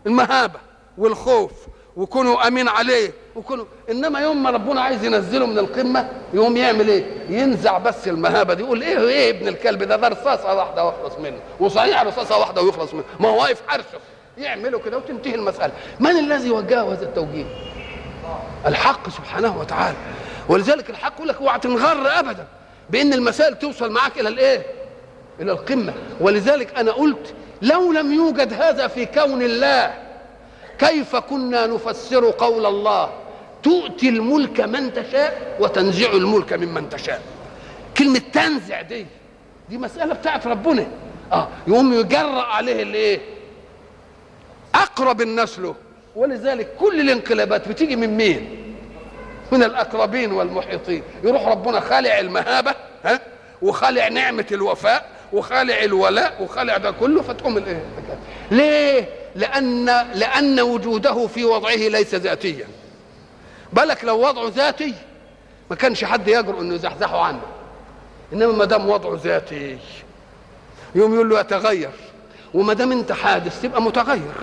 المهابة 0.06 0.60
والخوف 0.98 1.52
وكونوا 1.98 2.48
آمين 2.48 2.68
عليه 2.68 3.12
وكونوا 3.36 3.66
إنما 3.90 4.20
يوم 4.20 4.44
ما 4.44 4.50
ربنا 4.50 4.82
عايز 4.82 5.04
ينزله 5.04 5.46
من 5.46 5.60
القمة 5.60 6.10
يقوم 6.34 6.58
يعمل 6.58 6.88
إيه؟ 6.90 7.06
ينزع 7.30 7.78
بس 7.78 8.08
المهابة 8.08 8.54
دي 8.54 8.64
يقول 8.64 8.82
إيه 8.82 9.00
إيه 9.00 9.30
ابن 9.30 9.48
الكلب 9.48 9.84
ده 9.84 9.96
ده 9.96 10.08
رصاصة 10.08 10.54
واحدة 10.56 10.86
ويخلص 10.86 11.14
منه 11.20 11.38
وصحيح 11.60 12.02
رصاصة 12.04 12.38
واحدة 12.38 12.62
ويخلص 12.62 12.94
منه 12.94 13.04
ما 13.20 13.30
هو 13.30 13.42
واقف 13.42 13.62
حرشه 13.68 14.00
يعملوا 14.38 14.80
كده 14.80 14.98
وتنتهي 14.98 15.36
المسألة 15.36 15.74
من 16.00 16.12
الذي 16.18 16.52
وجهه 16.52 16.94
هذا 16.94 17.04
التوجيه؟ 17.06 17.46
الحق 18.66 19.10
سبحانه 19.10 19.60
وتعالى 19.60 19.98
ولذلك 20.50 20.90
الحق 20.90 21.14
يقول 21.16 21.28
لك 21.28 21.42
اوعى 21.42 21.60
تنغر 21.60 22.20
ابدا 22.20 22.48
بأن 22.90 23.14
المسائل 23.14 23.60
توصل 23.60 23.92
معاك 23.92 24.20
إلى 24.20 24.30
الإيه؟ 24.30 24.66
إلى 25.40 25.52
القمة. 25.52 25.94
ولذلك 26.22 26.78
أنا 26.78 26.92
قلت 26.92 27.34
لو 27.62 27.92
لم 27.92 28.14
يوجد 28.14 28.54
هذا 28.54 28.88
في 28.88 29.06
كون 29.06 29.42
الله 29.42 29.94
كيف 30.80 31.16
كنا 31.16 31.66
نفسر 31.68 32.30
قول 32.32 32.66
الله؟ 32.66 33.10
تؤتي 33.64 34.10
الملك 34.10 34.60
من 34.62 34.94
تشاء 34.94 35.58
وتنزع 35.60 36.12
الملك 36.12 36.54
ممن 36.54 36.90
تشاء. 36.90 37.22
كلمة 37.98 38.22
تنزع 38.34 38.82
دي 38.82 39.06
دي 39.70 39.78
مسألة 39.78 40.14
بتاعت 40.14 40.48
ربنا. 40.48 40.88
آه 41.32 41.48
يقوم 41.68 41.94
يجرأ 41.94 42.42
عليه 42.42 42.84
الإيه؟ 42.84 43.20
أقرب 44.76 45.22
الناس 45.22 45.60
له 45.60 45.76
ولذلك 46.16 46.76
كل 46.80 47.00
الانقلابات 47.00 47.68
بتيجي 47.68 47.96
من 47.96 48.18
مين؟ 48.18 48.65
من 49.52 49.64
الأقربين 49.64 50.32
والمحيطين. 50.32 51.04
يروح 51.24 51.48
ربنا 51.48 51.80
خالع 51.80 52.20
المهابة 52.20 52.74
ها؟ 53.06 53.20
وخالع 53.62 54.08
نعمة 54.08 54.46
الوفاء 54.52 55.10
وخالع 55.34 55.84
الولاء 55.84 56.44
وخالع 56.44 56.78
ده 56.78 56.92
كله 56.92 57.22
فتقوم 57.22 57.58
الإيه؟ 57.58 57.84
ليه؟ 58.52 59.10
لأن 59.36 59.86
لأن 60.14 60.60
وجوده 60.60 61.28
في 61.28 61.46
وضعه 61.46 61.76
ليس 61.76 62.16
ذاتيا. 62.16 62.68
بالك 63.74 64.04
لو 64.04 64.28
وضعه 64.28 64.50
ذاتي 64.56 64.94
ما 65.70 65.76
كانش 65.76 66.04
حد 66.04 66.28
يجرؤ 66.28 66.62
إنه 66.62 66.76
يزحزحه 66.76 67.22
عنه. 67.22 67.42
إنما 68.34 68.52
ما 68.52 68.66
دام 68.66 68.90
وضعه 68.90 69.20
ذاتي 69.24 69.78
يوم 70.96 71.14
يقول 71.14 71.30
له 71.30 71.40
يتغير 71.40 71.92
وما 72.54 72.74
دام 72.74 72.92
أنت 72.92 73.12
حادث 73.12 73.62
تبقى 73.62 73.82
متغير. 73.82 74.34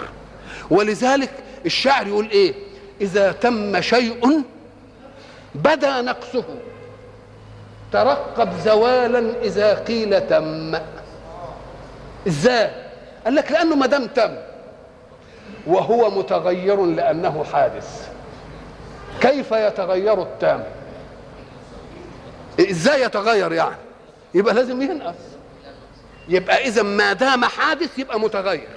ولذلك 0.70 1.30
الشاعر 1.66 2.06
يقول 2.06 2.30
إيه؟ 2.30 2.54
إذا 3.00 3.32
تم 3.32 3.80
شيء 3.80 4.42
بدا 5.54 6.00
نقصه. 6.00 6.44
ترقب 7.92 8.52
زوالا 8.64 9.42
إذا 9.42 9.74
قيل 9.74 10.28
تم. 10.28 10.78
إزاي 12.26 12.70
قال 13.24 13.34
لك 13.34 13.52
لأنه 13.52 13.76
ما 13.76 13.86
دام 13.86 14.06
تم. 14.06 14.36
وهو 15.66 16.10
متغير 16.10 16.86
لأنه 16.86 17.44
حادث. 17.52 18.08
كيف 19.20 19.52
يتغير 19.52 20.22
التام؟ 20.22 20.64
إزاي 22.60 23.02
يتغير 23.02 23.52
يعني؟ 23.52 23.76
يبقى 24.34 24.54
لازم 24.54 24.82
ينقص. 24.82 25.14
يبقى 26.28 26.66
إذا 26.66 26.82
ما 26.82 27.12
دام 27.12 27.44
حادث 27.44 27.98
يبقى 27.98 28.20
متغير. 28.20 28.68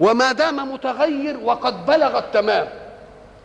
وما 0.00 0.32
دام 0.32 0.72
متغير 0.72 1.36
وقد 1.42 1.86
بلغ 1.86 2.18
التمام. 2.18 2.68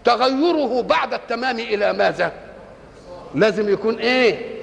تغيره 0.08 0.82
بعد 0.82 1.14
التمام 1.14 1.60
إلى 1.60 1.94
ماذا؟ 1.94 2.32
لازم 3.36 3.70
يكون 3.70 3.96
إيه؟ 3.96 4.60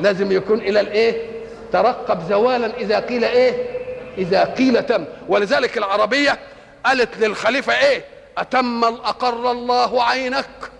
لازم 0.00 0.32
يكون 0.32 0.58
إلى 0.58 0.80
الإيه؟ 0.80 1.30
ترقب 1.72 2.28
زوالا 2.28 2.76
إذا 2.76 3.00
قيل 3.00 3.24
إيه؟ 3.24 3.80
إذا 4.18 4.44
قيل 4.44 4.86
تم. 4.86 5.04
ولذلك 5.28 5.78
العربية 5.78 6.38
قالت 6.86 7.18
للخليفة 7.18 7.78
إيه؟ 7.78 8.04
أتم 8.38 8.84
اقر 8.84 9.50
الله 9.50 10.04
عينك 10.04 10.70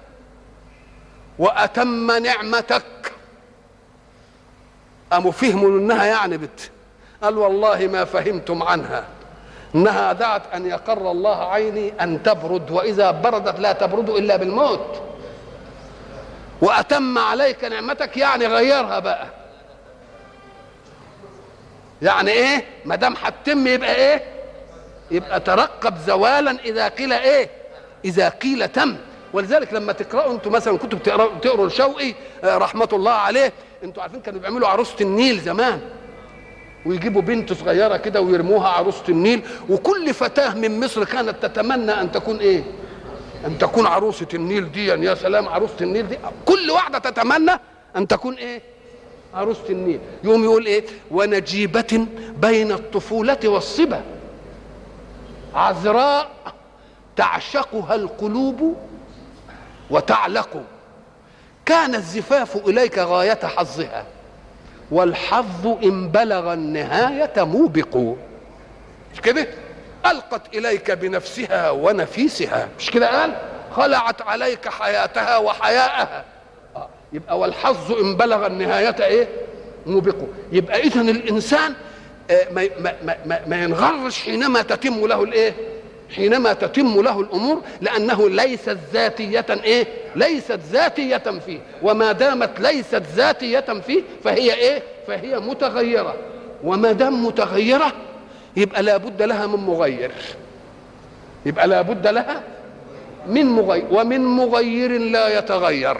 وأتم 1.39 2.11
نعمتك. 2.11 3.13
قاموا 5.13 5.33
فهموا 5.33 5.69
إنها 5.69 6.05
يعني 6.05 6.37
بت 6.37 6.71
قال 7.23 7.39
والله 7.39 7.89
ما 7.93 8.05
فهمتم 8.05 8.63
عنها. 8.63 9.05
انها 9.75 10.13
دعت 10.13 10.43
ان 10.55 10.67
يقر 10.67 11.11
الله 11.11 11.45
عيني 11.51 11.93
ان 12.01 12.23
تبرد 12.23 12.71
واذا 12.71 13.11
بردت 13.11 13.61
لا 13.61 13.73
تبرد 13.73 14.11
الا 14.11 14.37
بالموت. 14.37 15.03
واتم 16.61 17.19
عليك 17.19 17.65
نعمتك 17.65 18.17
يعني 18.17 18.47
غيرها 18.47 18.99
بقى. 18.99 19.27
يعني 22.03 22.31
إيه؟ 22.31 22.65
ما 22.85 22.97
دام 22.97 23.15
هتتم 23.23 23.67
يبقى 23.67 23.95
إيه؟ 23.95 24.23
يبقى 25.11 25.41
ترقب 25.41 25.99
زوالا 25.99 26.51
إذا 26.65 26.89
قيل 26.89 27.13
إيه؟ 27.13 27.51
إذا 28.05 28.29
قيل 28.29 28.69
تم. 28.69 28.97
ولذلك 29.33 29.73
لما 29.75 29.93
تقرأوا 29.93 30.33
أنتوا 30.33 30.53
مثلا 30.53 30.79
كنتوا 30.79 30.99
بتقروا 30.99 31.31
تقروا 31.43 31.67
الشوقي 31.67 32.15
آه، 32.45 32.59
رحمة 32.59 32.89
الله 32.93 33.13
عليه 33.13 33.53
أنتوا 33.85 34.03
عارفين 34.03 34.21
كانوا 34.21 34.41
بيعملوا 34.41 34.69
عروسة 34.69 34.97
النيل 35.01 35.41
زمان. 35.41 35.81
ويجيبوا 36.87 37.23
بنت 37.23 37.53
صغيرة 37.53 37.97
كده 37.97 38.21
ويرموها 38.21 38.69
عروسه 38.69 39.03
النيل 39.09 39.43
وكل 39.69 40.15
فتاة 40.15 40.55
من 40.55 40.81
مصر 40.81 41.05
كانت 41.05 41.47
تتمنى 41.47 41.93
أن 41.93 42.13
تكون 42.13 42.37
إيه؟ 42.37 42.65
أن 43.47 43.59
تكون 43.59 43.87
عروسة 43.87 44.27
النيل 44.35 44.73
دي 44.73 44.87
يا 44.87 45.15
سلام 45.15 45.49
عروسة 45.49 45.75
النيل 45.81 46.09
دي. 46.09 46.19
كل 46.47 46.71
واحدة 46.71 46.99
تتمنى 46.99 47.53
أن 47.97 48.09
تكون 48.09 48.35
إيه؟ 48.35 48.63
عروسة 49.35 49.69
النيل. 49.71 50.01
يوم 50.25 50.45
يقول 50.45 50.67
إيه؟ 50.67 50.85
ونجيبة 51.11 52.07
بين 52.37 52.73
الطفولة 52.73 53.39
والصبا. 53.45 54.03
عذراء 55.55 56.31
تعشقها 57.17 57.95
القلوب 57.95 58.77
وتعلق. 59.91 60.63
كان 61.67 61.95
الزفاف 61.95 62.57
إليك 62.69 62.99
غاية 62.99 63.41
حظها. 63.45 64.07
والحظ 64.91 65.67
إن 65.85 66.09
بلغ 66.09 66.53
النهاية 66.53 67.45
موبق. 67.45 67.97
مش 69.15 69.21
كده؟ 69.23 69.47
ألقت 70.07 70.55
إليك 70.55 70.91
بنفسها 70.91 71.71
ونفيسها. 71.71 72.69
مش 72.79 72.91
كده 72.91 73.21
قال؟ 73.21 73.33
خلعت 73.73 74.23
عليك 74.23 74.69
حياتها 74.69 75.37
وحياءها. 75.37 76.25
آه. 76.77 76.89
يبقى 77.13 77.39
والحظ 77.39 77.93
إن 77.93 78.17
بلغ 78.17 78.47
النهاية 78.47 78.97
إيه؟ 79.05 79.29
موبق. 79.87 80.17
يبقى 80.53 80.81
اذا 80.81 81.01
الإنسان 81.01 81.75
آه، 82.31 82.47
ما, 82.53 82.69
ما, 82.81 83.17
ما, 83.27 83.41
ما, 83.47 83.63
ينغرش 83.63 84.19
حينما 84.23 84.63
تتم 84.63 85.07
له 85.07 85.23
الإيه؟ 85.23 85.55
حينما 86.11 86.53
تتم 86.53 87.01
له 87.01 87.21
الأمور 87.21 87.63
لأنه 87.81 88.31
ليست 88.31 88.79
ذاتية 88.93 89.47
إيه؟ 89.51 89.87
ليست 90.17 90.61
ذاتية 90.73 91.41
فيه. 91.47 91.59
وما 91.83 92.13
دامت 92.13 92.61
ليست 92.61 93.03
ذاتية 93.17 93.61
فيه 93.87 94.03
فهي 94.25 94.55
إيه؟ 94.55 94.83
فهي 95.07 95.41
متغيرة. 95.41 96.15
وما 96.65 96.93
دام 96.93 97.27
متغيرة 97.27 97.93
يبقى 98.57 98.83
لابد 98.83 99.23
لها 99.23 99.47
من 99.47 99.59
مغير. 99.59 100.11
يبقى 101.47 101.69
لابد 101.69 102.07
لها 102.07 102.43
من 103.27 103.47
مغير. 103.47 103.85
ومن 103.91 104.21
مغير 104.21 104.91
لا 104.99 105.39
يتغير. 105.39 105.97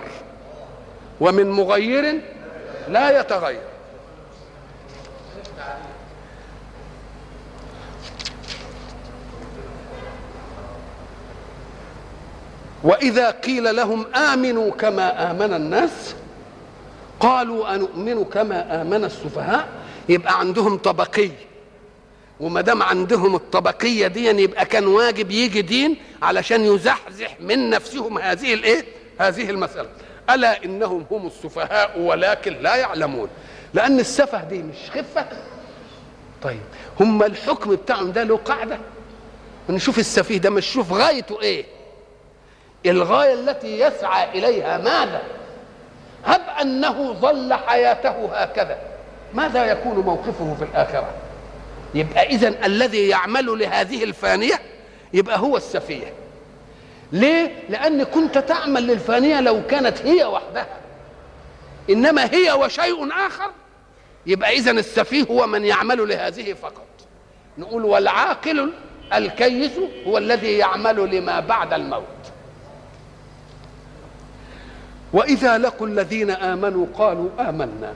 ومن 1.21 1.51
مغير 1.51 2.21
لا 2.89 3.21
يتغير. 3.21 3.74
وإذا 12.85 13.31
قيل 13.31 13.77
لهم 13.77 14.07
آمنوا 14.15 14.71
كما 14.71 15.31
آمن 15.31 15.55
الناس 15.55 16.15
قالوا 17.21 17.75
أنؤمن 17.75 18.25
كما 18.25 18.83
آمن 18.83 19.05
السفهاء؟ 19.05 19.69
يبقى 20.09 20.39
عندهم 20.39 20.79
طبقيه 20.79 21.31
وما 22.41 22.61
دام 22.61 22.83
عندهم 22.83 23.35
الطبقية 23.35 24.07
دي 24.07 24.25
يبقى 24.43 24.65
كان 24.67 24.87
واجب 24.87 25.31
يجي 25.31 25.63
دين 25.63 25.97
علشان 26.23 26.65
يزحزح 26.65 27.37
من 27.41 27.71
نفسهم 27.71 28.19
هذه 28.19 28.55
الإيه؟ 28.55 28.85
هذه 29.19 29.51
المسألة. 29.51 29.89
ألا 30.31 30.65
إنهم 30.65 31.07
هم 31.11 31.27
السفهاء 31.27 32.01
ولكن 32.01 32.53
لا 32.63 32.77
يعلمون. 32.77 33.29
لأن 33.75 34.01
السفه 34.01 34.45
دي 34.45 34.63
مش 34.63 34.91
خفة. 34.91 35.27
طيب 36.43 36.61
هم 37.01 37.23
الحكم 37.23 37.71
بتاعهم 37.75 38.13
ده 38.13 38.23
له 38.23 38.37
قاعدة. 38.37 38.79
نشوف 39.69 39.99
السفيه 39.99 40.39
ده 40.39 40.51
مش 40.51 40.67
شوف 40.73 40.93
غايته 40.93 41.41
إيه؟ 41.43 41.65
الغاية 42.87 43.35
التي 43.35 43.81
يسعى 43.81 44.39
إليها 44.39 44.79
ماذا؟ 44.79 45.23
هب 46.25 46.41
أنه 46.61 47.13
ظل 47.13 47.55
حياته 47.55 48.29
هكذا. 48.33 48.79
ماذا 49.35 49.65
يكون 49.65 49.99
موقفه 49.99 50.55
في 50.59 50.65
الآخرة؟ 50.65 51.11
يبقى 51.95 52.27
اذا 52.27 52.49
الذي 52.67 53.09
يعمل 53.09 53.47
لهذه 53.59 54.05
الفانية 54.05 54.61
يبقى 55.13 55.39
هو 55.39 55.57
السفيه. 55.57 56.13
ليه؟ 57.13 57.53
لأن 57.69 58.05
كنت 58.05 58.39
تعمل 58.39 58.87
للفانية 58.87 59.41
لو 59.41 59.67
كانت 59.67 60.03
هي 60.03 60.25
وحدها. 60.25 60.67
إنما 61.91 62.25
هي 62.35 62.53
وشيء 62.53 63.09
آخر 63.27 63.51
يبقى 64.27 64.53
اذا 64.53 64.71
السفيه 64.71 65.25
هو 65.31 65.47
من 65.47 65.65
يعمل 65.65 66.09
لهذه 66.09 66.53
فقط. 66.53 66.87
نقول 67.59 67.85
والعاقل 67.85 68.73
الكيس 69.15 69.73
هو 70.07 70.19
الذي 70.19 70.59
يعمل 70.59 71.17
لما 71.17 71.41
بعد 71.41 71.73
الموت. 71.73 72.05
وإذا 75.15 75.59
لقوا 75.59 75.87
الذين 75.87 76.31
آمنوا 76.31 76.87
قالوا 76.95 77.29
آمنا. 77.41 77.95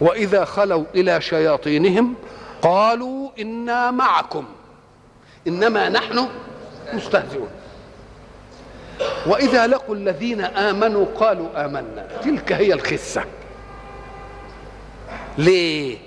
وإذا 0.00 0.44
خلوا 0.44 0.84
إلى 0.94 1.20
شياطينهم 1.20 2.14
قالوا 2.62 3.30
إنا 3.38 3.90
معكم. 3.90 4.44
إنما 5.46 5.88
نحن 5.88 6.28
مستهزئون. 6.92 7.48
وإذا 9.26 9.66
لقوا 9.66 9.94
الذين 9.94 10.40
آمنوا 10.40 11.06
قالوا 11.16 11.64
آمنا. 11.64 12.06
تلك 12.24 12.52
هي 12.52 12.72
الخسه 12.72 13.24
ليه؟ 15.38 15.98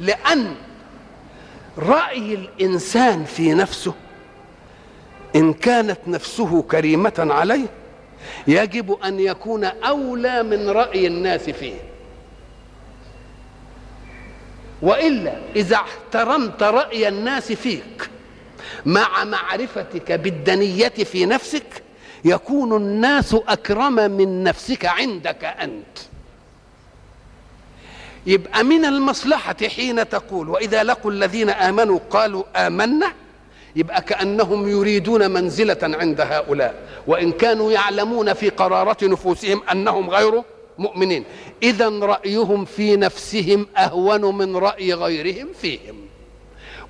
لأن 0.00 0.54
رأي 1.78 2.34
الإنسان 2.34 3.24
في 3.24 3.54
نفسه 3.54 3.94
إن 5.36 5.52
كانت 5.52 5.98
نفسه 6.06 6.62
كريمة 6.62 7.26
عليه 7.30 7.66
يجب 8.46 8.92
أن 9.04 9.20
يكون 9.20 9.64
أولى 9.64 10.42
من 10.42 10.68
رأي 10.68 11.06
الناس 11.06 11.50
فيه. 11.50 11.74
وإلا 14.82 15.32
إذا 15.56 15.76
احترمت 15.76 16.62
رأي 16.62 17.08
الناس 17.08 17.52
فيك 17.52 18.10
مع 18.86 19.24
معرفتك 19.24 20.12
بالدنية 20.12 20.88
في 20.88 21.26
نفسك 21.26 21.82
يكون 22.24 22.76
الناس 22.76 23.36
أكرم 23.48 23.94
من 23.94 24.42
نفسك 24.44 24.84
عندك 24.86 25.44
أنت. 25.44 25.98
يبقى 28.26 28.64
من 28.64 28.84
المصلحة 28.84 29.56
حين 29.76 30.08
تقول 30.08 30.48
وإذا 30.48 30.82
لقوا 30.82 31.10
الذين 31.10 31.50
آمنوا 31.50 31.98
قالوا 32.10 32.44
آمنا 32.66 33.12
يبقى 33.76 34.02
كأنهم 34.02 34.68
يريدون 34.68 35.30
منزلة 35.30 35.78
عند 35.82 36.20
هؤلاء. 36.20 36.74
وإن 37.06 37.32
كانوا 37.32 37.72
يعلمون 37.72 38.32
في 38.32 38.48
قراره 38.48 38.96
نفوسهم 39.02 39.62
أنهم 39.72 40.10
غير 40.10 40.42
مؤمنين. 40.78 41.24
اذا 41.62 41.88
رأيهم 41.88 42.64
في 42.64 42.96
نفسهم 42.96 43.66
أهون 43.76 44.38
من 44.38 44.56
رأي 44.56 44.94
غيرهم 44.94 45.48
فيهم. 45.60 45.96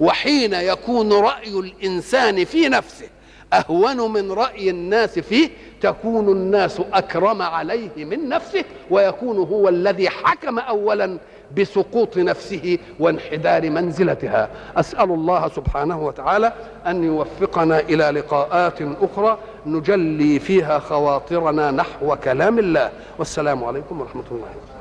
وحين 0.00 0.54
يكون 0.54 1.12
رأي 1.12 1.48
الإنسان 1.48 2.44
في 2.44 2.68
نفسه 2.68 3.08
أهون 3.52 4.12
من 4.12 4.32
رأي 4.32 4.70
الناس 4.70 5.18
فيه 5.18 5.48
تكون 5.80 6.28
الناس 6.28 6.80
أكرم 6.92 7.42
عليه 7.42 8.04
من 8.04 8.28
نفسه 8.28 8.64
ويكون 8.90 9.38
هو 9.38 9.68
الذي 9.68 10.10
حكم 10.10 10.58
اولا 10.58 11.18
بسقوط 11.56 12.16
نفسه 12.16 12.78
وانحدار 13.00 13.70
منزلتها. 13.70 14.48
أسأل 14.76 15.10
الله 15.10 15.48
سبحانه 15.48 16.06
وتعالى 16.06 16.52
أن 16.86 17.04
يوفقنا 17.04 17.80
إلى 17.80 18.04
لقاءات 18.04 18.78
أخرى 18.82 19.38
نجلي 19.66 20.38
فيها 20.38 20.78
خواطرنا 20.78 21.70
نحو 21.70 22.16
كلام 22.16 22.58
الله. 22.58 22.90
والسلام 23.18 23.64
عليكم 23.64 24.00
ورحمة 24.00 24.24
الله. 24.30 24.77